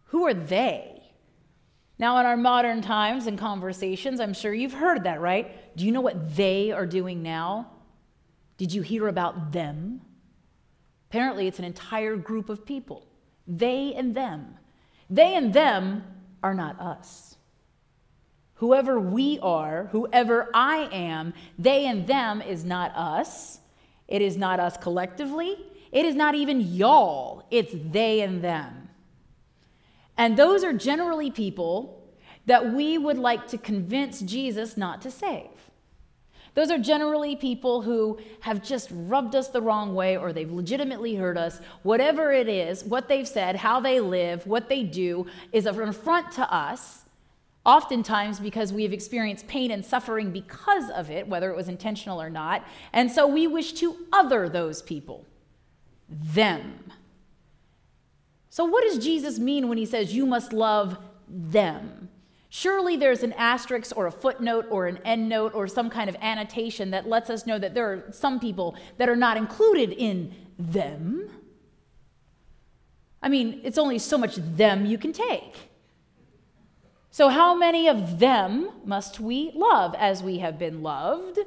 Who 0.05 0.25
are 0.25 0.33
they? 0.33 1.01
Now, 1.99 2.19
in 2.19 2.25
our 2.25 2.37
modern 2.37 2.81
times 2.81 3.25
and 3.25 3.37
conversations, 3.39 4.19
I'm 4.19 4.33
sure 4.33 4.53
you've 4.53 4.73
heard 4.73 5.03
that, 5.05 5.19
right? 5.21 5.75
Do 5.75 5.85
you 5.85 5.91
know 5.91 6.01
what 6.01 6.35
they 6.35 6.71
are 6.71 6.85
doing 6.85 7.23
now? 7.23 7.71
Did 8.57 8.73
you 8.73 8.81
hear 8.81 9.07
about 9.07 9.51
them? 9.51 10.01
Apparently, 11.09 11.47
it's 11.47 11.59
an 11.59 11.65
entire 11.65 12.15
group 12.15 12.49
of 12.49 12.65
people. 12.65 13.07
They 13.47 13.93
and 13.95 14.13
them. 14.15 14.57
They 15.09 15.35
and 15.35 15.53
them 15.53 16.03
are 16.43 16.53
not 16.53 16.79
us. 16.79 17.37
Whoever 18.55 18.99
we 18.99 19.39
are, 19.39 19.87
whoever 19.91 20.49
I 20.53 20.89
am, 20.91 21.33
they 21.57 21.85
and 21.85 22.07
them 22.07 22.41
is 22.41 22.65
not 22.65 22.91
us. 22.95 23.59
It 24.07 24.21
is 24.21 24.35
not 24.35 24.59
us 24.59 24.77
collectively. 24.77 25.57
It 25.91 26.05
is 26.05 26.15
not 26.15 26.35
even 26.35 26.59
y'all. 26.61 27.45
It's 27.51 27.73
they 27.91 28.21
and 28.21 28.43
them. 28.43 28.89
And 30.17 30.35
those 30.35 30.63
are 30.63 30.73
generally 30.73 31.29
people 31.29 32.03
that 32.47 32.73
we 32.73 32.97
would 32.97 33.17
like 33.17 33.47
to 33.49 33.57
convince 33.57 34.21
Jesus 34.21 34.75
not 34.75 35.01
to 35.03 35.11
save. 35.11 35.49
Those 36.57 36.71
are 36.71 36.79
generally 36.79 37.35
people 37.35 37.83
who 37.83 38.17
have 38.39 38.63
just 38.63 38.89
rubbed 38.91 39.35
us 39.35 39.49
the 39.49 39.61
wrong 39.61 39.93
way 39.93 40.17
or 40.17 40.33
they've 40.33 40.51
legitimately 40.51 41.13
hurt 41.13 41.37
us. 41.37 41.61
Whatever 41.83 42.31
it 42.31 42.49
is, 42.49 42.83
what 42.83 43.07
they've 43.07 43.27
said, 43.27 43.57
how 43.57 43.79
they 43.79 43.99
live, 43.99 44.47
what 44.47 44.67
they 44.67 44.81
do 44.81 45.27
is 45.51 45.67
an 45.67 45.79
affront 45.79 46.31
to 46.31 46.51
us, 46.51 47.03
oftentimes 47.63 48.39
because 48.39 48.73
we 48.73 48.81
have 48.81 48.91
experienced 48.91 49.47
pain 49.47 49.69
and 49.69 49.85
suffering 49.85 50.31
because 50.31 50.89
of 50.89 51.11
it, 51.11 51.27
whether 51.27 51.51
it 51.51 51.55
was 51.55 51.67
intentional 51.67 52.19
or 52.19 52.31
not. 52.31 52.65
And 52.91 53.11
so 53.11 53.27
we 53.27 53.45
wish 53.45 53.73
to 53.73 53.95
other 54.11 54.49
those 54.49 54.81
people, 54.81 55.27
them. 56.09 56.91
So, 58.49 58.65
what 58.65 58.83
does 58.83 58.97
Jesus 58.97 59.37
mean 59.37 59.69
when 59.69 59.77
he 59.77 59.85
says 59.85 60.15
you 60.15 60.25
must 60.25 60.53
love 60.53 60.97
them? 61.29 62.09
Surely 62.49 62.95
there's 62.95 63.23
an 63.23 63.33
asterisk 63.33 63.95
or 63.97 64.07
a 64.07 64.11
footnote 64.11 64.65
or 64.69 64.87
an 64.87 64.97
endnote 65.05 65.53
or 65.53 65.67
some 65.67 65.89
kind 65.89 66.09
of 66.09 66.15
annotation 66.21 66.91
that 66.91 67.07
lets 67.07 67.29
us 67.29 67.45
know 67.45 67.59
that 67.59 67.73
there 67.73 67.91
are 67.91 68.11
some 68.11 68.39
people 68.39 68.75
that 68.97 69.09
are 69.09 69.15
not 69.15 69.35
included 69.35 69.91
in 69.91 70.33
them. 70.57 71.29
I 73.21 73.29
mean, 73.29 73.59
it's 73.63 73.77
only 73.77 73.99
so 73.99 74.17
much 74.17 74.35
them 74.35 74.85
you 74.85 74.97
can 74.97 75.11
take. 75.11 75.69
So, 77.09 77.29
how 77.29 77.55
many 77.55 77.89
of 77.89 78.19
them 78.19 78.69
must 78.85 79.19
we 79.19 79.51
love 79.53 79.95
as 79.97 80.21
we 80.21 80.37
have 80.37 80.57
been 80.59 80.83
loved? 80.83 81.39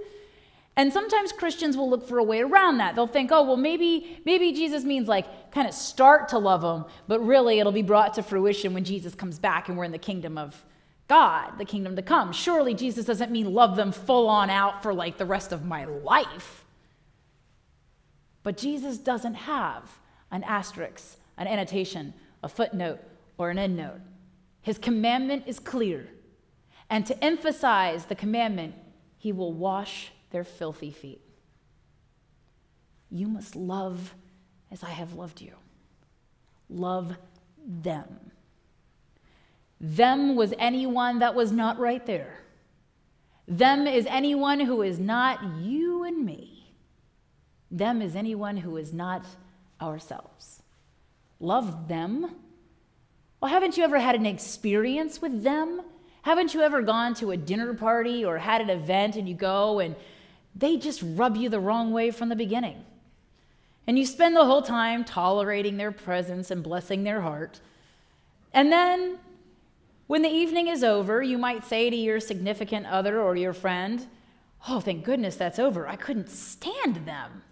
And 0.76 0.92
sometimes 0.92 1.32
Christians 1.32 1.76
will 1.76 1.88
look 1.88 2.06
for 2.06 2.18
a 2.18 2.24
way 2.24 2.40
around 2.40 2.78
that. 2.78 2.94
They'll 2.94 3.06
think, 3.06 3.30
oh, 3.32 3.42
well, 3.42 3.56
maybe, 3.56 4.20
maybe 4.24 4.52
Jesus 4.52 4.84
means 4.84 5.08
like 5.08 5.52
kind 5.52 5.68
of 5.68 5.74
start 5.74 6.28
to 6.28 6.38
love 6.38 6.62
them, 6.62 6.86
but 7.06 7.20
really 7.20 7.58
it'll 7.58 7.72
be 7.72 7.82
brought 7.82 8.14
to 8.14 8.22
fruition 8.22 8.74
when 8.74 8.84
Jesus 8.84 9.14
comes 9.14 9.38
back 9.38 9.68
and 9.68 9.76
we're 9.76 9.84
in 9.84 9.92
the 9.92 9.98
kingdom 9.98 10.38
of 10.38 10.64
God, 11.10 11.58
the 11.58 11.64
kingdom 11.64 11.96
to 11.96 12.02
come. 12.02 12.32
Surely 12.32 12.72
Jesus 12.72 13.04
doesn't 13.04 13.32
mean 13.32 13.52
love 13.52 13.74
them 13.74 13.90
full 13.90 14.28
on 14.28 14.48
out 14.48 14.80
for 14.80 14.94
like 14.94 15.18
the 15.18 15.24
rest 15.24 15.50
of 15.50 15.64
my 15.64 15.84
life. 15.84 16.64
But 18.44 18.56
Jesus 18.56 18.96
doesn't 18.96 19.34
have 19.34 19.98
an 20.30 20.44
asterisk, 20.44 21.16
an 21.36 21.48
annotation, 21.48 22.14
a 22.44 22.48
footnote, 22.48 23.00
or 23.38 23.50
an 23.50 23.58
endnote. 23.58 24.00
His 24.62 24.78
commandment 24.78 25.42
is 25.48 25.58
clear. 25.58 26.06
And 26.88 27.04
to 27.06 27.24
emphasize 27.24 28.04
the 28.04 28.14
commandment, 28.14 28.76
he 29.18 29.32
will 29.32 29.52
wash 29.52 30.12
their 30.30 30.44
filthy 30.44 30.92
feet. 30.92 31.22
You 33.10 33.26
must 33.26 33.56
love 33.56 34.14
as 34.70 34.84
I 34.84 34.90
have 34.90 35.14
loved 35.14 35.40
you. 35.40 35.54
love 36.68 37.16
them. 37.66 38.29
Them 39.80 40.36
was 40.36 40.52
anyone 40.58 41.20
that 41.20 41.34
was 41.34 41.52
not 41.52 41.78
right 41.78 42.04
there. 42.04 42.40
Them 43.48 43.86
is 43.86 44.06
anyone 44.08 44.60
who 44.60 44.82
is 44.82 44.98
not 44.98 45.42
you 45.60 46.04
and 46.04 46.24
me. 46.24 46.74
Them 47.70 48.02
is 48.02 48.14
anyone 48.14 48.58
who 48.58 48.76
is 48.76 48.92
not 48.92 49.24
ourselves. 49.80 50.62
Love 51.40 51.88
them. 51.88 52.30
Well, 53.40 53.50
haven't 53.50 53.76
you 53.76 53.84
ever 53.84 53.98
had 53.98 54.14
an 54.14 54.26
experience 54.26 55.22
with 55.22 55.42
them? 55.42 55.80
Haven't 56.22 56.52
you 56.52 56.60
ever 56.60 56.82
gone 56.82 57.14
to 57.14 57.30
a 57.30 57.36
dinner 57.36 57.72
party 57.72 58.24
or 58.24 58.36
had 58.36 58.60
an 58.60 58.68
event 58.68 59.16
and 59.16 59.26
you 59.26 59.34
go 59.34 59.78
and 59.78 59.96
they 60.54 60.76
just 60.76 61.02
rub 61.02 61.36
you 61.36 61.48
the 61.48 61.60
wrong 61.60 61.92
way 61.92 62.10
from 62.10 62.28
the 62.28 62.36
beginning? 62.36 62.84
And 63.86 63.98
you 63.98 64.04
spend 64.04 64.36
the 64.36 64.44
whole 64.44 64.62
time 64.62 65.04
tolerating 65.04 65.78
their 65.78 65.90
presence 65.90 66.50
and 66.50 66.62
blessing 66.62 67.02
their 67.02 67.22
heart. 67.22 67.60
And 68.52 68.70
then 68.70 69.18
when 70.10 70.22
the 70.22 70.28
evening 70.28 70.66
is 70.66 70.82
over, 70.82 71.22
you 71.22 71.38
might 71.38 71.64
say 71.64 71.88
to 71.88 71.94
your 71.94 72.18
significant 72.18 72.84
other 72.84 73.20
or 73.20 73.36
your 73.36 73.52
friend, 73.52 74.08
Oh, 74.68 74.80
thank 74.80 75.04
goodness 75.04 75.36
that's 75.36 75.60
over. 75.60 75.86
I 75.86 75.94
couldn't 75.94 76.28
stand 76.28 77.06
them. 77.06 77.44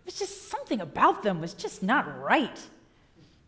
It 0.00 0.06
was 0.06 0.18
just 0.18 0.48
something 0.48 0.80
about 0.80 1.22
them 1.22 1.40
was 1.40 1.54
just 1.54 1.80
not 1.80 2.20
right. 2.20 2.60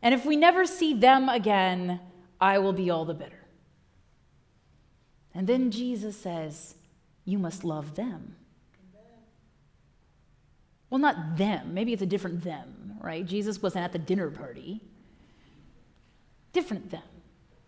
And 0.03 0.15
if 0.15 0.25
we 0.25 0.37
never 0.37 0.67
see 0.67 0.95
them 0.95 1.29
again, 1.29 1.99
I 2.41 2.61
will 2.61 2.73
be 2.73 2.91
all 2.91 3.05
the 3.05 3.13
better. 3.13 3.45
And 5.35 5.49
then 5.49 5.73
Jesus 5.73 6.17
says, 6.17 6.77
You 7.25 7.41
must 7.41 7.65
love 7.65 7.97
them. 7.97 8.37
Well, 10.91 11.01
not 11.01 11.37
them. 11.37 11.75
Maybe 11.75 11.93
it's 11.93 12.03
a 12.03 12.07
different 12.07 12.45
them, 12.45 12.99
right? 13.01 13.27
Jesus 13.27 13.61
wasn't 13.61 13.85
at 13.85 13.91
the 13.91 13.99
dinner 13.99 14.31
party. 14.31 14.81
Different 16.53 16.91
them. 16.93 17.03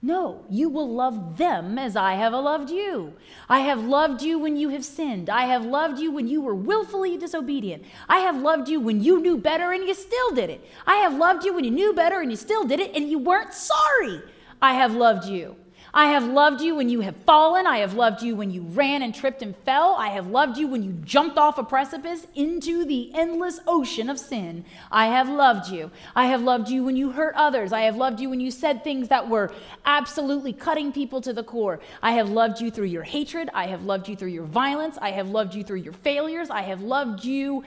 No, 0.04 0.44
you 0.50 0.68
will 0.68 0.92
love 0.92 1.38
them 1.38 1.78
as 1.78 1.94
I 1.94 2.14
have 2.14 2.32
loved 2.32 2.70
you. 2.70 3.12
I 3.48 3.60
have 3.60 3.84
loved 3.84 4.20
you 4.20 4.36
when 4.36 4.56
you 4.56 4.70
have 4.70 4.84
sinned. 4.84 5.30
I 5.30 5.44
have 5.44 5.64
loved 5.64 6.00
you 6.00 6.10
when 6.10 6.26
you 6.26 6.40
were 6.40 6.56
willfully 6.56 7.16
disobedient. 7.16 7.84
I 8.08 8.18
have 8.18 8.42
loved 8.42 8.68
you 8.68 8.80
when 8.80 9.00
you 9.00 9.20
knew 9.20 9.38
better 9.38 9.70
and 9.70 9.86
you 9.86 9.94
still 9.94 10.32
did 10.32 10.50
it. 10.50 10.68
I 10.88 10.96
have 10.96 11.14
loved 11.14 11.44
you 11.44 11.54
when 11.54 11.64
you 11.64 11.70
knew 11.70 11.92
better 11.92 12.20
and 12.20 12.32
you 12.32 12.36
still 12.36 12.64
did 12.64 12.80
it 12.80 12.96
and 12.96 13.08
you 13.08 13.20
weren't 13.20 13.54
sorry. 13.54 14.22
I 14.60 14.74
have 14.74 14.92
loved 14.92 15.26
you. 15.26 15.54
I 15.94 16.06
have 16.06 16.24
loved 16.24 16.62
you 16.62 16.74
when 16.74 16.88
you 16.88 17.00
have 17.00 17.16
fallen. 17.26 17.66
I 17.66 17.78
have 17.78 17.92
loved 17.92 18.22
you 18.22 18.34
when 18.34 18.50
you 18.50 18.62
ran 18.62 19.02
and 19.02 19.14
tripped 19.14 19.42
and 19.42 19.54
fell. 19.54 19.94
I 19.98 20.08
have 20.08 20.26
loved 20.26 20.56
you 20.56 20.66
when 20.66 20.82
you 20.82 20.92
jumped 21.04 21.36
off 21.36 21.58
a 21.58 21.64
precipice 21.64 22.26
into 22.34 22.86
the 22.86 23.10
endless 23.14 23.60
ocean 23.66 24.08
of 24.08 24.18
sin. 24.18 24.64
I 24.90 25.08
have 25.08 25.28
loved 25.28 25.68
you. 25.68 25.90
I 26.16 26.26
have 26.26 26.40
loved 26.40 26.70
you 26.70 26.82
when 26.82 26.96
you 26.96 27.10
hurt 27.10 27.34
others. 27.36 27.74
I 27.74 27.82
have 27.82 27.96
loved 27.96 28.20
you 28.20 28.30
when 28.30 28.40
you 28.40 28.50
said 28.50 28.82
things 28.82 29.08
that 29.08 29.28
were 29.28 29.52
absolutely 29.84 30.54
cutting 30.54 30.92
people 30.92 31.20
to 31.20 31.34
the 31.34 31.44
core. 31.44 31.78
I 32.02 32.12
have 32.12 32.30
loved 32.30 32.58
you 32.62 32.70
through 32.70 32.86
your 32.86 33.02
hatred. 33.02 33.50
I 33.52 33.66
have 33.66 33.84
loved 33.84 34.08
you 34.08 34.16
through 34.16 34.30
your 34.30 34.46
violence. 34.46 34.96
I 35.02 35.10
have 35.10 35.28
loved 35.28 35.54
you 35.54 35.62
through 35.62 35.80
your 35.80 35.92
failures. 35.92 36.48
I 36.48 36.62
have 36.62 36.80
loved 36.80 37.22
you 37.22 37.64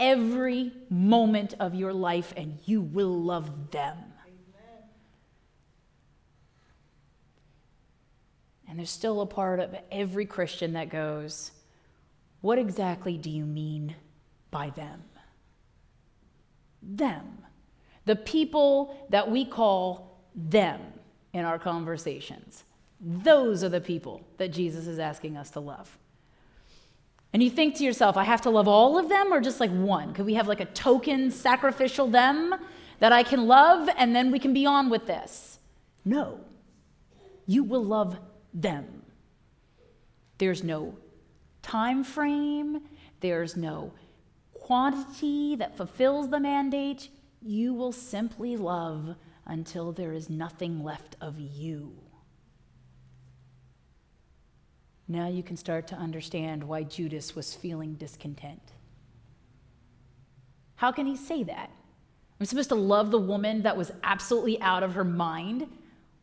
every 0.00 0.72
moment 0.90 1.54
of 1.60 1.74
your 1.76 1.92
life, 1.92 2.32
and 2.36 2.58
you 2.64 2.80
will 2.80 3.22
love 3.22 3.70
them. 3.70 4.07
And 8.68 8.78
there's 8.78 8.90
still 8.90 9.20
a 9.22 9.26
part 9.26 9.60
of 9.60 9.74
every 9.90 10.26
Christian 10.26 10.74
that 10.74 10.90
goes, 10.90 11.52
What 12.42 12.58
exactly 12.58 13.16
do 13.16 13.30
you 13.30 13.44
mean 13.44 13.96
by 14.50 14.70
them? 14.70 15.02
Them. 16.82 17.38
The 18.04 18.16
people 18.16 19.06
that 19.10 19.30
we 19.30 19.44
call 19.44 20.20
them 20.34 20.80
in 21.32 21.44
our 21.44 21.58
conversations. 21.58 22.64
Those 23.00 23.62
are 23.62 23.68
the 23.68 23.80
people 23.80 24.22
that 24.38 24.48
Jesus 24.48 24.86
is 24.86 24.98
asking 24.98 25.36
us 25.36 25.50
to 25.50 25.60
love. 25.60 25.98
And 27.32 27.42
you 27.42 27.50
think 27.50 27.76
to 27.76 27.84
yourself, 27.84 28.16
I 28.16 28.24
have 28.24 28.40
to 28.42 28.50
love 28.50 28.68
all 28.68 28.98
of 28.98 29.08
them 29.08 29.32
or 29.32 29.40
just 29.40 29.60
like 29.60 29.70
one? 29.70 30.14
Could 30.14 30.26
we 30.26 30.34
have 30.34 30.48
like 30.48 30.60
a 30.60 30.66
token 30.66 31.30
sacrificial 31.30 32.08
them 32.08 32.54
that 33.00 33.12
I 33.12 33.22
can 33.22 33.46
love 33.46 33.88
and 33.96 34.16
then 34.16 34.30
we 34.30 34.38
can 34.38 34.54
be 34.54 34.66
on 34.66 34.88
with 34.88 35.06
this? 35.06 35.58
No. 36.04 36.40
You 37.46 37.64
will 37.64 37.84
love 37.84 38.18
them. 38.52 39.02
There's 40.38 40.62
no 40.62 40.96
time 41.62 42.04
frame, 42.04 42.82
there's 43.20 43.56
no 43.56 43.92
quantity 44.54 45.56
that 45.56 45.76
fulfills 45.76 46.28
the 46.28 46.40
mandate. 46.40 47.08
You 47.40 47.74
will 47.74 47.92
simply 47.92 48.56
love 48.56 49.16
until 49.46 49.92
there 49.92 50.12
is 50.12 50.28
nothing 50.28 50.84
left 50.84 51.16
of 51.20 51.38
you. 51.38 51.94
Now 55.08 55.28
you 55.28 55.42
can 55.42 55.56
start 55.56 55.86
to 55.88 55.94
understand 55.94 56.62
why 56.62 56.82
Judas 56.82 57.34
was 57.34 57.54
feeling 57.54 57.94
discontent. 57.94 58.72
How 60.76 60.92
can 60.92 61.06
he 61.06 61.16
say 61.16 61.42
that? 61.44 61.70
I'm 62.38 62.46
supposed 62.46 62.68
to 62.68 62.74
love 62.74 63.10
the 63.10 63.18
woman 63.18 63.62
that 63.62 63.76
was 63.76 63.90
absolutely 64.04 64.60
out 64.60 64.82
of 64.82 64.94
her 64.94 65.04
mind. 65.04 65.66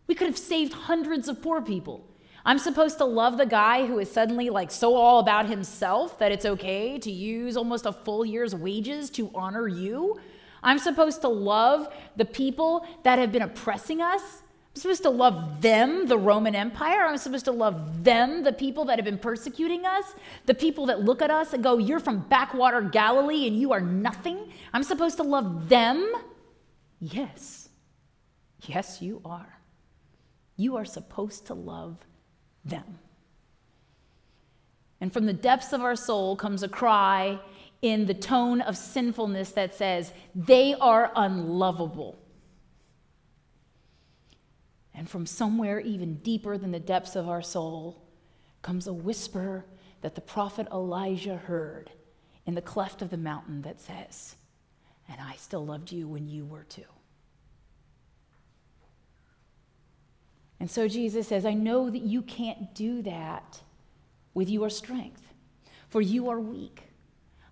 We 0.08 0.16
could 0.16 0.28
have 0.28 0.38
saved 0.38 0.72
hundreds 0.74 1.28
of 1.28 1.42
poor 1.42 1.62
people. 1.62 2.08
I'm 2.46 2.60
supposed 2.60 3.00
to 3.00 3.06
love 3.06 3.38
the 3.38 3.46
guy 3.48 3.88
who 3.88 3.98
is 3.98 4.12
suddenly 4.12 4.52
like 4.52 4.70
so 4.70 4.96
all 4.96 5.20
about 5.20 5.48
himself 5.48 6.20
that 6.20 6.32
it's 6.32 6.46
okay 6.46 7.00
to 7.00 7.12
use 7.12 7.58
almost 7.58 7.88
a 7.88 7.92
full 7.92 8.24
year's 8.24 8.54
wages 8.54 9.10
to 9.12 9.32
honor 9.34 9.68
you. 9.68 10.20
I'm 10.62 10.78
supposed 10.78 11.22
to 11.22 11.28
love 11.28 11.92
the 12.16 12.26
people 12.26 12.88
that 13.04 13.18
have 13.18 13.32
been 13.32 13.42
oppressing 13.42 14.00
us. 14.00 14.22
I'm 14.76 14.82
supposed 14.82 15.04
to 15.04 15.10
love 15.10 15.62
them, 15.62 16.06
the 16.06 16.20
Roman 16.20 16.54
Empire. 16.54 17.06
I'm 17.06 17.18
supposed 17.18 17.46
to 17.46 17.52
love 17.52 18.04
them, 18.04 18.44
the 18.44 18.54
people 18.54 18.86
that 18.86 19.00
have 19.00 19.06
been 19.06 19.18
persecuting 19.18 19.86
us, 19.86 20.14
the 20.46 20.54
people 20.54 20.86
that 20.88 21.02
look 21.02 21.24
at 21.24 21.32
us 21.32 21.54
and 21.54 21.64
go, 21.64 21.80
You're 21.80 22.00
from 22.00 22.20
backwater 22.20 22.82
Galilee 22.82 23.48
and 23.48 23.60
you 23.60 23.72
are 23.72 23.82
nothing. 23.82 24.52
I'm 24.72 24.84
supposed 24.84 25.18
to 25.18 25.24
love 25.24 25.68
them. 25.68 26.14
Yes. 27.00 27.70
Yes, 28.68 29.02
you 29.02 29.22
are. 29.26 29.60
You 30.58 30.78
are 30.78 30.86
supposed 30.86 31.48
to 31.48 31.54
love 31.54 31.98
them. 32.66 33.00
And 35.00 35.14
from 35.14 35.26
the 35.26 35.34
depths 35.34 35.72
of 35.72 35.82
our 35.82 35.96
soul 35.96 36.36
comes 36.36 36.64
a 36.64 36.68
cry 36.68 37.40
in 37.82 38.06
the 38.06 38.14
tone 38.14 38.62
of 38.62 38.76
sinfulness 38.76 39.52
that 39.52 39.76
says, 39.76 40.12
They 40.34 40.74
are 40.74 41.12
unlovable. 41.16 42.18
And 44.94 45.10
from 45.10 45.26
somewhere 45.26 45.80
even 45.80 46.16
deeper 46.16 46.58
than 46.58 46.72
the 46.72 46.80
depths 46.80 47.16
of 47.16 47.28
our 47.28 47.42
soul 47.42 48.02
comes 48.62 48.88
a 48.88 48.94
whisper 48.94 49.66
that 50.02 50.16
the 50.16 50.22
prophet 50.22 50.68
Elijah 50.72 51.36
heard 51.36 51.92
in 52.46 52.56
the 52.56 52.62
cleft 52.62 53.02
of 53.02 53.10
the 53.10 53.18
mountain 53.18 53.62
that 53.64 53.82
says, 53.82 54.36
And 55.10 55.20
I 55.22 55.36
still 55.36 55.66
loved 55.66 55.92
you 55.92 56.08
when 56.08 56.28
you 56.28 56.46
were 56.46 56.64
too. 56.64 56.84
And 60.60 60.70
so 60.70 60.88
Jesus 60.88 61.28
says, 61.28 61.46
I 61.46 61.54
know 61.54 61.90
that 61.90 62.02
you 62.02 62.22
can't 62.22 62.74
do 62.74 63.02
that 63.02 63.62
with 64.34 64.50
your 64.50 64.70
strength, 64.70 65.24
for 65.90 66.02
you 66.02 66.30
are 66.30 66.40
weak. 66.40 66.84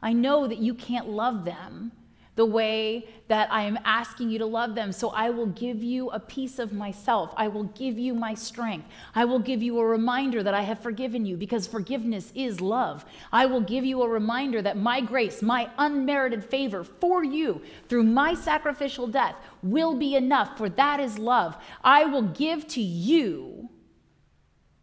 I 0.02 0.14
know 0.14 0.48
that 0.48 0.58
you 0.58 0.74
can't 0.74 1.10
love 1.10 1.46
them 1.46 1.92
the 2.36 2.46
way 2.46 3.08
that 3.28 3.52
I 3.52 3.64
am 3.64 3.78
asking 3.86 4.30
you 4.30 4.40
to 4.40 4.46
love 4.46 4.74
them. 4.74 4.92
So 4.92 5.10
I 5.10 5.30
will 5.30 5.48
give 5.48 5.84
you 5.84 6.10
a 6.10 6.20
piece 6.20 6.58
of 6.58 6.74
myself. 6.74 7.34
I 7.38 7.48
will 7.48 7.66
give 7.66 8.00
you 8.00 8.14
my 8.14 8.34
strength. 8.34 8.88
I 9.14 9.26
will 9.26 9.40
give 9.40 9.62
you 9.62 9.78
a 9.80 9.86
reminder 9.86 10.42
that 10.42 10.54
I 10.54 10.62
have 10.62 10.80
forgiven 10.80 11.26
you 11.26 11.38
because 11.38 11.68
forgiveness 11.68 12.32
is 12.36 12.60
love. 12.60 13.06
I 13.32 13.46
will 13.46 13.62
give 13.62 13.86
you 13.86 14.02
a 14.02 14.10
reminder 14.10 14.62
that 14.62 14.78
my 14.78 15.00
grace, 15.02 15.42
my 15.42 15.70
unmerited 15.78 16.44
favor 16.44 16.84
for 16.84 17.24
you 17.24 17.62
through 17.88 18.04
my 18.04 18.34
sacrificial 18.34 19.08
death 19.08 19.36
will 19.62 19.96
be 19.96 20.16
enough, 20.16 20.58
for 20.58 20.70
that 20.70 21.00
is 21.00 21.20
love. 21.20 21.56
I 21.84 22.06
will 22.06 22.24
give 22.24 22.68
to 22.70 22.82
you 22.82 23.70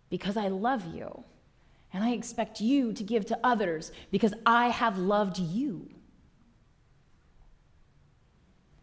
because 0.09 0.37
I 0.37 0.49
love 0.49 0.95
you. 0.95 1.25
And 1.93 2.05
I 2.05 2.11
expect 2.11 2.61
you 2.61 2.93
to 2.93 3.03
give 3.03 3.27
to 3.27 3.39
others 3.43 3.91
because 4.13 4.33
I 4.47 4.69
have 4.69 4.97
loved 4.97 5.39
you. 5.39 5.89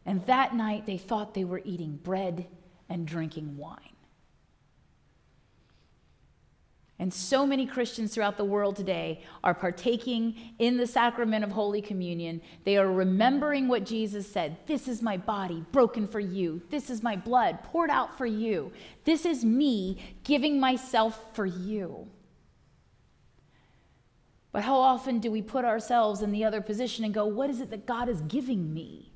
And 0.08 0.26
that 0.26 0.56
night 0.56 0.86
they 0.86 0.98
thought 0.98 1.34
they 1.34 1.44
were 1.44 1.62
eating 1.66 2.00
bread 2.02 2.48
and 2.90 3.06
drinking 3.06 3.58
wine. 3.58 3.78
And 7.00 7.14
so 7.14 7.46
many 7.46 7.68
Christians 7.68 8.12
throughout 8.12 8.38
the 8.38 8.46
world 8.46 8.76
today 8.76 9.22
are 9.44 9.54
partaking 9.54 10.36
in 10.58 10.78
the 10.78 10.88
sacrament 10.88 11.44
of 11.44 11.52
Holy 11.52 11.82
Communion. 11.82 12.42
They 12.64 12.78
are 12.78 12.92
remembering 12.92 13.68
what 13.68 13.86
Jesus 13.86 14.32
said 14.32 14.58
This 14.66 14.88
is 14.88 15.02
my 15.04 15.18
body 15.18 15.64
broken 15.74 16.08
for 16.08 16.22
you. 16.22 16.62
This 16.72 16.90
is 16.90 17.04
my 17.04 17.18
blood 17.18 17.62
poured 17.64 17.92
out 17.92 18.18
for 18.18 18.26
you. 18.26 18.72
This 19.04 19.26
is 19.26 19.46
me 19.46 20.16
giving 20.24 20.60
myself 20.60 21.36
for 21.36 21.46
you. 21.46 22.08
But 24.54 24.64
how 24.64 24.80
often 24.80 25.20
do 25.20 25.30
we 25.30 25.42
put 25.44 25.66
ourselves 25.66 26.22
in 26.24 26.32
the 26.32 26.46
other 26.46 26.62
position 26.62 27.06
and 27.06 27.14
go, 27.14 27.26
What 27.26 27.50
is 27.50 27.60
it 27.60 27.70
that 27.72 27.86
God 27.86 28.10
is 28.10 28.22
giving 28.22 28.74
me? 28.74 29.12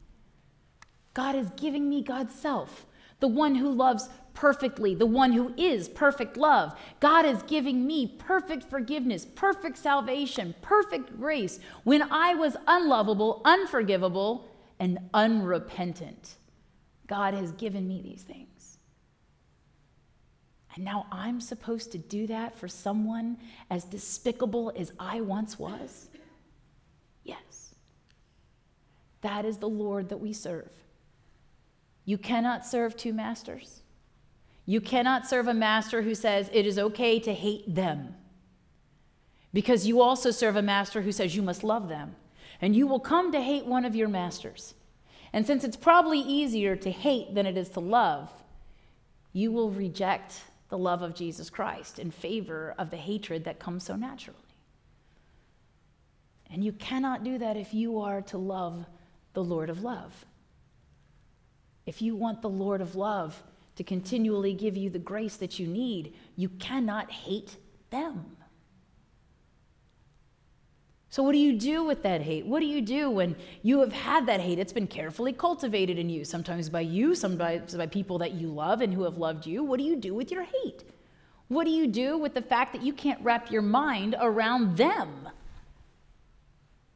God 1.14 1.36
is 1.36 1.50
giving 1.58 1.90
me 1.90 2.02
God's 2.02 2.34
self, 2.34 2.86
the 3.20 3.28
one 3.28 3.56
who 3.56 3.70
loves 3.70 4.10
perfectly, 4.34 4.96
the 4.96 5.06
one 5.06 5.34
who 5.34 5.54
is 5.58 5.90
perfect 5.90 6.38
love. 6.38 6.78
God 7.00 7.26
is 7.26 7.44
giving 7.44 7.86
me 7.86 8.08
perfect 8.08 8.64
forgiveness, 8.64 9.26
perfect 9.26 9.78
salvation, 9.78 10.56
perfect 10.62 11.18
grace 11.18 11.60
when 11.84 12.02
I 12.12 12.34
was 12.34 12.56
unlovable, 12.68 13.42
unforgivable, 13.44 14.50
and 14.80 14.98
unrepentant. 15.14 16.36
God 17.08 17.34
has 17.34 17.52
given 17.52 17.88
me 17.88 18.02
these 18.02 18.24
things. 18.24 18.78
And 20.76 20.86
now 20.86 21.06
I'm 21.12 21.42
supposed 21.42 21.92
to 21.92 21.98
do 21.98 22.28
that 22.28 22.58
for 22.58 22.68
someone 22.68 23.38
as 23.70 23.84
despicable 23.84 24.72
as 24.78 24.94
I 24.98 25.20
once 25.20 25.60
was? 25.60 26.10
Yes. 27.24 27.76
That 29.20 29.44
is 29.44 29.58
the 29.58 29.70
Lord 29.70 30.10
that 30.10 30.18
we 30.18 30.32
serve. 30.32 30.72
You 32.06 32.18
cannot 32.18 32.66
serve 32.66 32.96
two 32.96 33.14
masters. 33.14 33.82
You 34.66 34.82
cannot 34.82 35.28
serve 35.28 35.48
a 35.48 35.54
master 35.54 36.02
who 36.02 36.16
says 36.16 36.50
it 36.54 36.66
is 36.66 36.80
okay 36.80 37.20
to 37.20 37.34
hate 37.34 37.74
them. 37.74 38.16
Because 39.54 39.88
you 39.88 40.02
also 40.02 40.32
serve 40.32 40.56
a 40.56 40.62
master 40.62 41.02
who 41.02 41.12
says 41.12 41.36
you 41.36 41.42
must 41.42 41.64
love 41.64 41.90
them. 41.90 42.16
And 42.62 42.76
you 42.76 42.88
will 42.88 43.00
come 43.00 43.32
to 43.32 43.42
hate 43.42 43.66
one 43.66 43.86
of 43.86 43.96
your 43.96 44.08
masters. 44.08 44.76
And 45.34 45.46
since 45.46 45.64
it's 45.64 45.78
probably 45.78 46.20
easier 46.20 46.76
to 46.76 46.92
hate 46.92 47.34
than 47.34 47.46
it 47.46 47.58
is 47.58 47.70
to 47.70 47.80
love, 47.80 48.32
you 49.34 49.52
will 49.52 49.72
reject 49.72 50.42
the 50.70 50.78
love 50.78 51.02
of 51.02 51.16
Jesus 51.16 51.50
Christ 51.50 52.00
in 52.00 52.12
favor 52.12 52.76
of 52.78 52.90
the 52.90 52.98
hatred 52.98 53.44
that 53.46 53.60
comes 53.60 53.84
so 53.84 53.96
naturally. 53.96 54.38
And 56.50 56.64
you 56.64 56.74
cannot 56.74 57.24
do 57.24 57.38
that 57.38 57.58
if 57.58 57.74
you 57.74 58.00
are 58.00 58.22
to 58.24 58.38
love 58.38 58.86
the 59.34 59.44
Lord 59.44 59.70
of 59.70 59.84
love. 59.84 60.26
If 61.92 62.02
you 62.02 62.16
want 62.16 62.42
the 62.42 62.48
Lord 62.48 62.80
of 62.80 62.96
love 62.96 63.44
to 63.76 63.84
continually 63.84 64.54
give 64.54 64.78
you 64.78 64.90
the 64.90 64.98
grace 64.98 65.36
that 65.36 65.60
you 65.60 65.68
need, 65.68 66.14
you 66.38 66.48
cannot 66.48 67.12
hate 67.12 67.58
them. 67.90 68.38
So, 71.10 71.22
what 71.22 71.34
do 71.34 71.38
you 71.38 71.60
do 71.60 71.84
with 71.84 72.02
that 72.04 72.22
hate? 72.22 72.46
What 72.46 72.62
do 72.62 72.66
you 72.66 72.82
do 72.82 73.10
when 73.10 73.36
you 73.62 73.82
have 73.82 73.92
had 73.92 74.26
that 74.28 74.40
hate? 74.40 74.58
It's 74.58 74.72
been 74.72 74.88
carefully 74.88 75.34
cultivated 75.34 76.00
in 76.00 76.10
you, 76.10 76.24
sometimes 76.24 76.70
by 76.70 76.80
you, 76.80 77.14
sometimes 77.14 77.76
by 77.76 77.88
people 77.88 78.20
that 78.20 78.36
you 78.36 78.48
love 78.48 78.80
and 78.80 78.94
who 78.94 79.04
have 79.04 79.18
loved 79.18 79.46
you. 79.46 79.62
What 79.62 79.78
do 79.78 79.84
you 79.84 79.98
do 79.98 80.14
with 80.14 80.32
your 80.32 80.44
hate? 80.44 80.86
What 81.50 81.66
do 81.66 81.72
you 81.72 81.88
do 81.88 82.18
with 82.18 82.34
the 82.34 82.42
fact 82.42 82.72
that 82.72 82.84
you 82.84 82.94
can't 82.94 83.22
wrap 83.22 83.52
your 83.52 83.64
mind 83.64 84.16
around 84.18 84.78
them? 84.78 85.28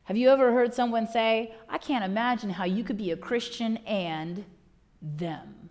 Have 0.03 0.15
you 0.15 0.29
ever 0.29 0.53
heard 0.53 0.73
someone 0.73 1.05
say, 1.05 1.53
I 1.67 1.79
can't 1.79 2.05
imagine 2.05 2.51
how 2.51 2.63
you 2.63 2.85
could 2.85 2.97
be 2.97 3.11
a 3.11 3.17
Christian 3.17 3.75
and 3.85 4.45
them? 5.17 5.69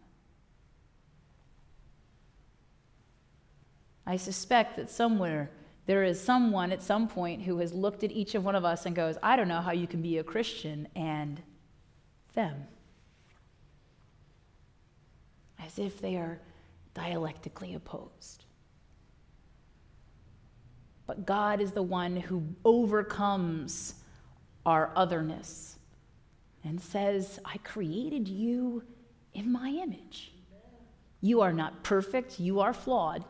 I 4.06 4.16
suspect 4.16 4.76
that 4.76 4.90
somewhere 4.90 5.50
there 5.86 6.04
is 6.04 6.20
someone 6.20 6.72
at 6.72 6.82
some 6.82 7.08
point 7.08 7.42
who 7.42 7.58
has 7.58 7.72
looked 7.72 8.04
at 8.04 8.12
each 8.12 8.34
of 8.34 8.44
one 8.44 8.54
of 8.54 8.64
us 8.64 8.86
and 8.86 8.94
goes, 8.94 9.16
I 9.22 9.36
don't 9.36 9.48
know 9.48 9.60
how 9.60 9.72
you 9.72 9.86
can 9.86 10.00
be 10.02 10.18
a 10.18 10.24
Christian 10.24 10.88
and 10.94 11.42
them. 12.34 12.66
As 15.58 15.78
if 15.78 16.00
they 16.00 16.16
are 16.16 16.40
dialectically 16.94 17.74
opposed. 17.74 18.44
But 21.06 21.26
God 21.26 21.60
is 21.60 21.72
the 21.72 21.82
one 21.82 22.16
who 22.16 22.44
overcomes 22.64 23.94
our 24.64 24.90
otherness 24.96 25.78
and 26.62 26.80
says, 26.80 27.38
I 27.44 27.58
created 27.58 28.26
you 28.26 28.82
in 29.34 29.52
my 29.52 29.68
image. 29.68 30.32
You 31.20 31.40
are 31.40 31.52
not 31.52 31.82
perfect, 31.82 32.40
you 32.40 32.60
are 32.60 32.72
flawed, 32.72 33.24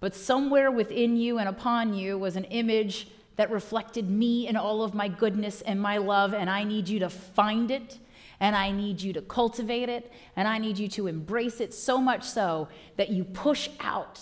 but 0.00 0.14
somewhere 0.14 0.70
within 0.70 1.16
you 1.16 1.38
and 1.38 1.48
upon 1.48 1.94
you 1.94 2.18
was 2.18 2.36
an 2.36 2.44
image 2.44 3.08
that 3.36 3.50
reflected 3.50 4.08
me 4.08 4.46
and 4.46 4.56
all 4.56 4.82
of 4.82 4.94
my 4.94 5.08
goodness 5.08 5.60
and 5.62 5.80
my 5.80 5.96
love, 5.96 6.34
and 6.34 6.48
I 6.48 6.64
need 6.64 6.88
you 6.88 7.00
to 7.00 7.10
find 7.10 7.70
it. 7.70 7.98
And 8.40 8.56
I 8.56 8.72
need 8.72 9.00
you 9.00 9.12
to 9.12 9.22
cultivate 9.22 9.88
it, 9.88 10.12
and 10.34 10.48
I 10.48 10.58
need 10.58 10.76
you 10.76 10.88
to 10.88 11.06
embrace 11.06 11.60
it 11.60 11.72
so 11.72 11.98
much 11.98 12.24
so 12.24 12.68
that 12.96 13.08
you 13.08 13.22
push 13.24 13.68
out 13.78 14.20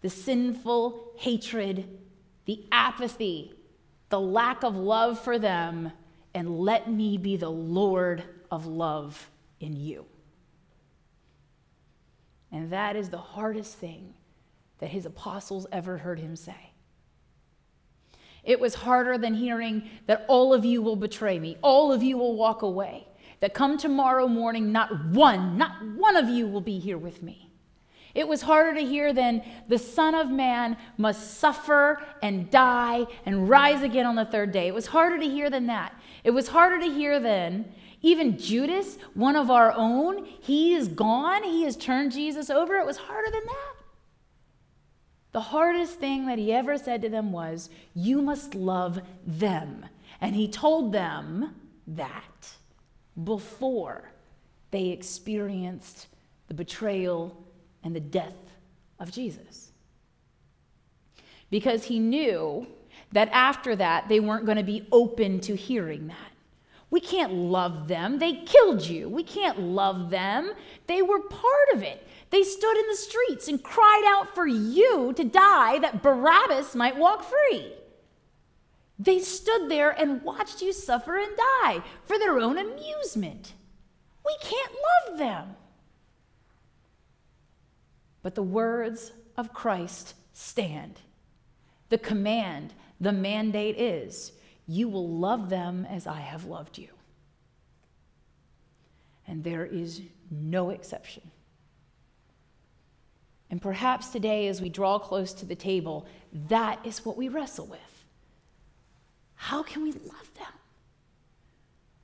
the 0.00 0.08
sinful 0.08 1.12
hatred, 1.16 1.98
the 2.44 2.64
apathy, 2.70 3.52
the 4.10 4.20
lack 4.20 4.62
of 4.62 4.76
love 4.76 5.20
for 5.20 5.40
them, 5.40 5.92
and 6.34 6.60
let 6.60 6.88
me 6.88 7.18
be 7.18 7.36
the 7.36 7.50
Lord 7.50 8.22
of 8.50 8.64
love 8.66 9.28
in 9.60 9.76
you. 9.76 10.06
And 12.50 12.70
that 12.72 12.96
is 12.96 13.10
the 13.10 13.18
hardest 13.18 13.76
thing 13.76 14.14
that 14.78 14.90
his 14.90 15.06
apostles 15.06 15.66
ever 15.72 15.98
heard 15.98 16.18
him 16.18 16.36
say. 16.36 16.72
It 18.44 18.60
was 18.60 18.76
harder 18.76 19.18
than 19.18 19.34
hearing 19.34 19.88
that 20.06 20.24
all 20.28 20.54
of 20.54 20.64
you 20.64 20.80
will 20.80 20.96
betray 20.96 21.38
me, 21.38 21.56
all 21.62 21.92
of 21.92 22.02
you 22.02 22.16
will 22.16 22.36
walk 22.36 22.62
away, 22.62 23.06
that 23.40 23.52
come 23.52 23.76
tomorrow 23.76 24.26
morning, 24.26 24.72
not 24.72 25.06
one, 25.06 25.58
not 25.58 25.84
one 25.96 26.16
of 26.16 26.28
you 26.28 26.46
will 26.46 26.60
be 26.60 26.78
here 26.78 26.98
with 26.98 27.22
me. 27.22 27.50
It 28.14 28.26
was 28.26 28.42
harder 28.42 28.74
to 28.74 28.84
hear 28.84 29.12
than 29.12 29.42
the 29.68 29.78
Son 29.78 30.14
of 30.14 30.30
Man 30.30 30.76
must 30.96 31.38
suffer 31.38 32.02
and 32.22 32.50
die 32.50 33.06
and 33.26 33.48
rise 33.48 33.82
again 33.82 34.06
on 34.06 34.16
the 34.16 34.24
third 34.24 34.50
day. 34.50 34.66
It 34.66 34.74
was 34.74 34.86
harder 34.86 35.18
to 35.18 35.28
hear 35.28 35.50
than 35.50 35.66
that. 35.66 35.94
It 36.24 36.30
was 36.30 36.48
harder 36.48 36.80
to 36.80 36.92
hear 36.92 37.20
than 37.20 37.70
even 38.00 38.38
Judas, 38.38 38.96
one 39.14 39.36
of 39.36 39.50
our 39.50 39.72
own, 39.72 40.24
he 40.24 40.74
is 40.74 40.88
gone. 40.88 41.42
He 41.42 41.64
has 41.64 41.76
turned 41.76 42.12
Jesus 42.12 42.48
over. 42.48 42.76
It 42.76 42.86
was 42.86 42.96
harder 42.96 43.30
than 43.30 43.44
that. 43.46 43.74
The 45.32 45.40
hardest 45.40 45.98
thing 45.98 46.26
that 46.26 46.38
he 46.38 46.52
ever 46.52 46.78
said 46.78 47.02
to 47.02 47.08
them 47.08 47.32
was, 47.32 47.70
You 47.94 48.22
must 48.22 48.54
love 48.54 49.00
them. 49.26 49.86
And 50.20 50.34
he 50.34 50.48
told 50.48 50.92
them 50.92 51.54
that 51.86 52.54
before 53.24 54.10
they 54.70 54.88
experienced 54.88 56.06
the 56.48 56.54
betrayal 56.54 57.36
and 57.82 57.94
the 57.94 58.00
death 58.00 58.36
of 58.98 59.10
Jesus. 59.10 59.70
Because 61.50 61.84
he 61.84 61.98
knew 61.98 62.66
that 63.12 63.28
after 63.32 63.74
that, 63.76 64.08
they 64.08 64.20
weren't 64.20 64.44
going 64.44 64.58
to 64.58 64.64
be 64.64 64.86
open 64.92 65.40
to 65.40 65.54
hearing 65.54 66.08
that. 66.08 66.27
We 66.90 67.00
can't 67.00 67.32
love 67.32 67.88
them. 67.88 68.18
They 68.18 68.32
killed 68.32 68.86
you. 68.86 69.08
We 69.08 69.22
can't 69.22 69.60
love 69.60 70.10
them. 70.10 70.52
They 70.86 71.02
were 71.02 71.20
part 71.20 71.68
of 71.74 71.82
it. 71.82 72.06
They 72.30 72.42
stood 72.42 72.76
in 72.76 72.86
the 72.88 72.96
streets 72.96 73.48
and 73.48 73.62
cried 73.62 74.04
out 74.06 74.34
for 74.34 74.46
you 74.46 75.12
to 75.14 75.24
die 75.24 75.78
that 75.78 76.02
Barabbas 76.02 76.74
might 76.74 76.96
walk 76.96 77.24
free. 77.24 77.72
They 78.98 79.20
stood 79.20 79.70
there 79.70 79.90
and 79.90 80.22
watched 80.22 80.60
you 80.60 80.72
suffer 80.72 81.16
and 81.16 81.36
die 81.62 81.82
for 82.04 82.18
their 82.18 82.38
own 82.38 82.58
amusement. 82.58 83.52
We 84.24 84.36
can't 84.42 84.72
love 85.08 85.18
them. 85.18 85.56
But 88.22 88.34
the 88.34 88.42
words 88.42 89.12
of 89.36 89.54
Christ 89.54 90.14
stand. 90.32 91.00
The 91.88 91.98
command, 91.98 92.74
the 93.00 93.12
mandate 93.12 93.78
is 93.78 94.32
you 94.68 94.88
will 94.88 95.08
love 95.08 95.48
them 95.48 95.86
as 95.88 96.06
I 96.06 96.20
have 96.20 96.44
loved 96.44 96.78
you. 96.78 96.88
And 99.26 99.42
there 99.42 99.64
is 99.64 100.02
no 100.30 100.70
exception. 100.70 101.30
And 103.50 103.62
perhaps 103.62 104.08
today, 104.08 104.46
as 104.48 104.60
we 104.60 104.68
draw 104.68 104.98
close 104.98 105.32
to 105.34 105.46
the 105.46 105.54
table, 105.54 106.06
that 106.48 106.84
is 106.84 107.04
what 107.04 107.16
we 107.16 107.28
wrestle 107.28 107.66
with. 107.66 108.04
How 109.34 109.62
can 109.62 109.82
we 109.82 109.92
love 109.92 110.34
them? 110.34 110.52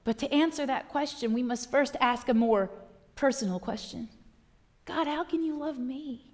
But 0.04 0.18
to 0.18 0.32
answer 0.32 0.64
that 0.64 0.88
question, 0.88 1.34
we 1.34 1.42
must 1.42 1.70
first 1.70 1.96
ask 2.00 2.28
a 2.28 2.34
more 2.34 2.70
personal 3.14 3.58
question 3.58 4.08
God, 4.86 5.06
how 5.06 5.24
can 5.24 5.42
you 5.42 5.56
love 5.56 5.78
me? 5.78 6.30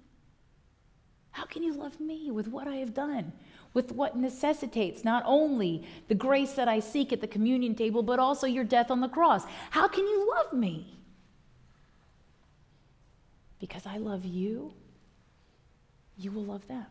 How 1.31 1.45
can 1.45 1.63
you 1.63 1.73
love 1.73 1.99
me 1.99 2.31
with 2.31 2.47
what 2.47 2.67
I 2.67 2.75
have 2.77 2.93
done? 2.93 3.33
With 3.73 3.91
what 3.91 4.17
necessitates 4.17 5.03
not 5.03 5.23
only 5.25 5.87
the 6.07 6.15
grace 6.15 6.53
that 6.53 6.67
I 6.67 6.79
seek 6.79 7.13
at 7.13 7.21
the 7.21 7.27
communion 7.27 7.73
table, 7.75 8.03
but 8.03 8.19
also 8.19 8.45
your 8.47 8.65
death 8.65 8.91
on 8.91 8.99
the 9.01 9.07
cross? 9.07 9.43
How 9.69 9.87
can 9.87 10.05
you 10.05 10.29
love 10.35 10.53
me? 10.53 10.97
Because 13.59 13.85
I 13.85 13.97
love 13.97 14.25
you 14.25 14.73
you 16.23 16.31
will 16.31 16.43
love 16.43 16.67
them. 16.67 16.85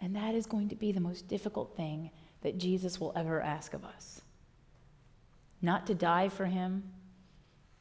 And 0.00 0.14
that 0.14 0.34
is 0.34 0.46
going 0.46 0.68
to 0.68 0.76
be 0.76 0.92
the 0.92 1.00
most 1.00 1.26
difficult 1.26 1.76
thing 1.76 2.10
that 2.42 2.58
Jesus 2.58 3.00
will 3.00 3.12
ever 3.16 3.40
ask 3.40 3.74
of 3.74 3.84
us. 3.84 4.20
Not 5.60 5.86
to 5.88 5.94
die 5.94 6.28
for 6.28 6.46
him, 6.46 6.84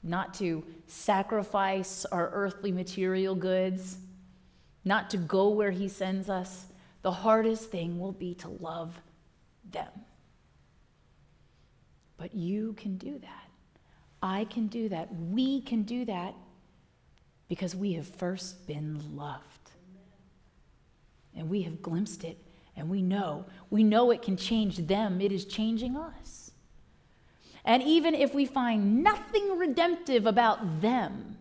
not 0.01 0.33
to 0.35 0.63
sacrifice 0.87 2.05
our 2.05 2.29
earthly 2.33 2.71
material 2.71 3.35
goods, 3.35 3.97
not 4.87 5.09
to 5.11 5.17
go 5.17 5.49
where 5.49 5.71
he 5.71 5.87
sends 5.87 6.29
us. 6.29 6.65
The 7.01 7.11
hardest 7.11 7.69
thing 7.69 7.99
will 7.99 8.11
be 8.11 8.33
to 8.35 8.47
love 8.47 8.99
them. 9.71 9.89
But 12.17 12.33
you 12.33 12.73
can 12.73 12.97
do 12.97 13.19
that. 13.19 13.49
I 14.21 14.45
can 14.45 14.67
do 14.67 14.89
that. 14.89 15.13
We 15.13 15.61
can 15.61 15.83
do 15.83 16.05
that 16.05 16.33
because 17.47 17.75
we 17.75 17.93
have 17.93 18.07
first 18.07 18.65
been 18.67 19.15
loved. 19.15 19.43
And 21.35 21.49
we 21.49 21.61
have 21.63 21.81
glimpsed 21.81 22.23
it, 22.23 22.37
and 22.75 22.89
we 22.89 23.01
know. 23.01 23.45
We 23.69 23.83
know 23.83 24.09
it 24.11 24.23
can 24.23 24.37
change 24.37 24.77
them, 24.77 25.21
it 25.21 25.31
is 25.31 25.45
changing 25.45 25.95
us. 25.95 26.51
And 27.63 27.83
even 27.83 28.15
if 28.15 28.33
we 28.33 28.45
find 28.45 29.03
nothing 29.03 29.57
redemptive 29.57 30.25
about 30.25 30.81
them, 30.81 31.37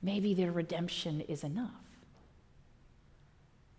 maybe 0.00 0.34
their 0.34 0.52
redemption 0.52 1.20
is 1.22 1.44
enough. 1.44 1.83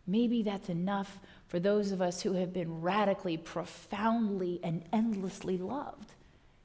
Maybe 0.07 0.43
that's 0.43 0.69
enough 0.69 1.19
for 1.47 1.59
those 1.59 1.91
of 1.91 2.01
us 2.01 2.21
who 2.21 2.33
have 2.33 2.53
been 2.53 2.81
radically, 2.81 3.37
profoundly, 3.37 4.59
and 4.63 4.83
endlessly 4.93 5.57
loved 5.57 6.13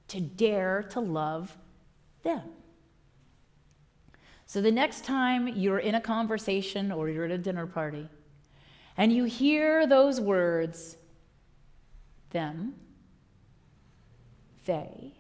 to 0.09 0.21
dare 0.21 0.83
to 0.91 1.01
love 1.01 1.57
them. 2.23 2.43
So 4.47 4.61
the 4.61 4.73
next 4.73 5.05
time 5.05 5.47
you're 5.47 5.79
in 5.79 5.95
a 5.95 6.01
conversation 6.01 6.91
or 6.91 7.09
you're 7.09 7.25
at 7.25 7.31
a 7.31 7.39
dinner 7.39 7.67
party 7.67 8.09
and 8.97 9.13
you 9.13 9.25
hear 9.25 9.87
those 9.87 10.21
words, 10.21 10.97
them, 12.31 12.75
they, 14.67 15.13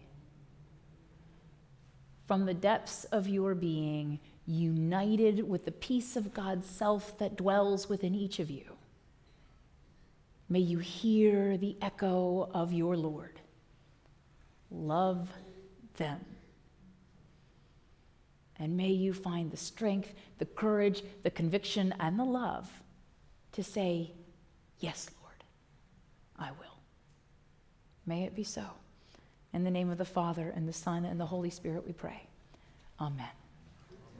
from 2.27 2.45
the 2.45 2.55
depths 2.55 3.05
of 3.05 3.29
your 3.29 3.55
being, 3.55 4.19
united 4.47 5.49
with 5.49 5.65
the 5.65 5.71
peace 5.73 6.17
of 6.17 6.35
God's 6.35 6.69
self 6.69 7.19
that 7.19 7.37
dwells 7.37 7.89
within 7.89 8.15
each 8.15 8.39
of 8.39 8.51
you, 8.51 8.65
may 10.49 10.59
you 10.59 10.79
hear 10.79 11.57
the 11.57 11.77
echo 11.81 12.51
of 12.53 12.73
your 12.73 12.97
Lord. 12.97 13.41
Love 14.71 15.29
them. 15.97 16.25
And 18.59 18.77
may 18.77 18.91
you 18.91 19.15
find 19.15 19.51
the 19.51 19.57
strength, 19.57 20.13
the 20.39 20.45
courage, 20.45 21.03
the 21.23 21.31
conviction, 21.31 21.95
and 21.99 22.19
the 22.19 22.25
love 22.25 22.71
to 23.53 23.65
say, 23.65 24.13
Yes, 24.81 25.11
Lord, 25.21 25.45
I 26.39 26.51
will. 26.53 26.79
May 28.07 28.25
it 28.25 28.35
be 28.35 28.45
so. 28.45 28.65
In 29.53 29.65
the 29.65 29.71
name 29.71 29.91
of 29.91 29.99
the 29.99 30.05
Father, 30.05 30.53
and 30.55 30.67
the 30.69 30.73
Son, 30.73 31.05
and 31.05 31.19
the 31.19 31.27
Holy 31.27 31.51
Spirit, 31.51 31.87
we 31.87 31.93
pray. 31.93 32.23
Amen. 33.01 33.40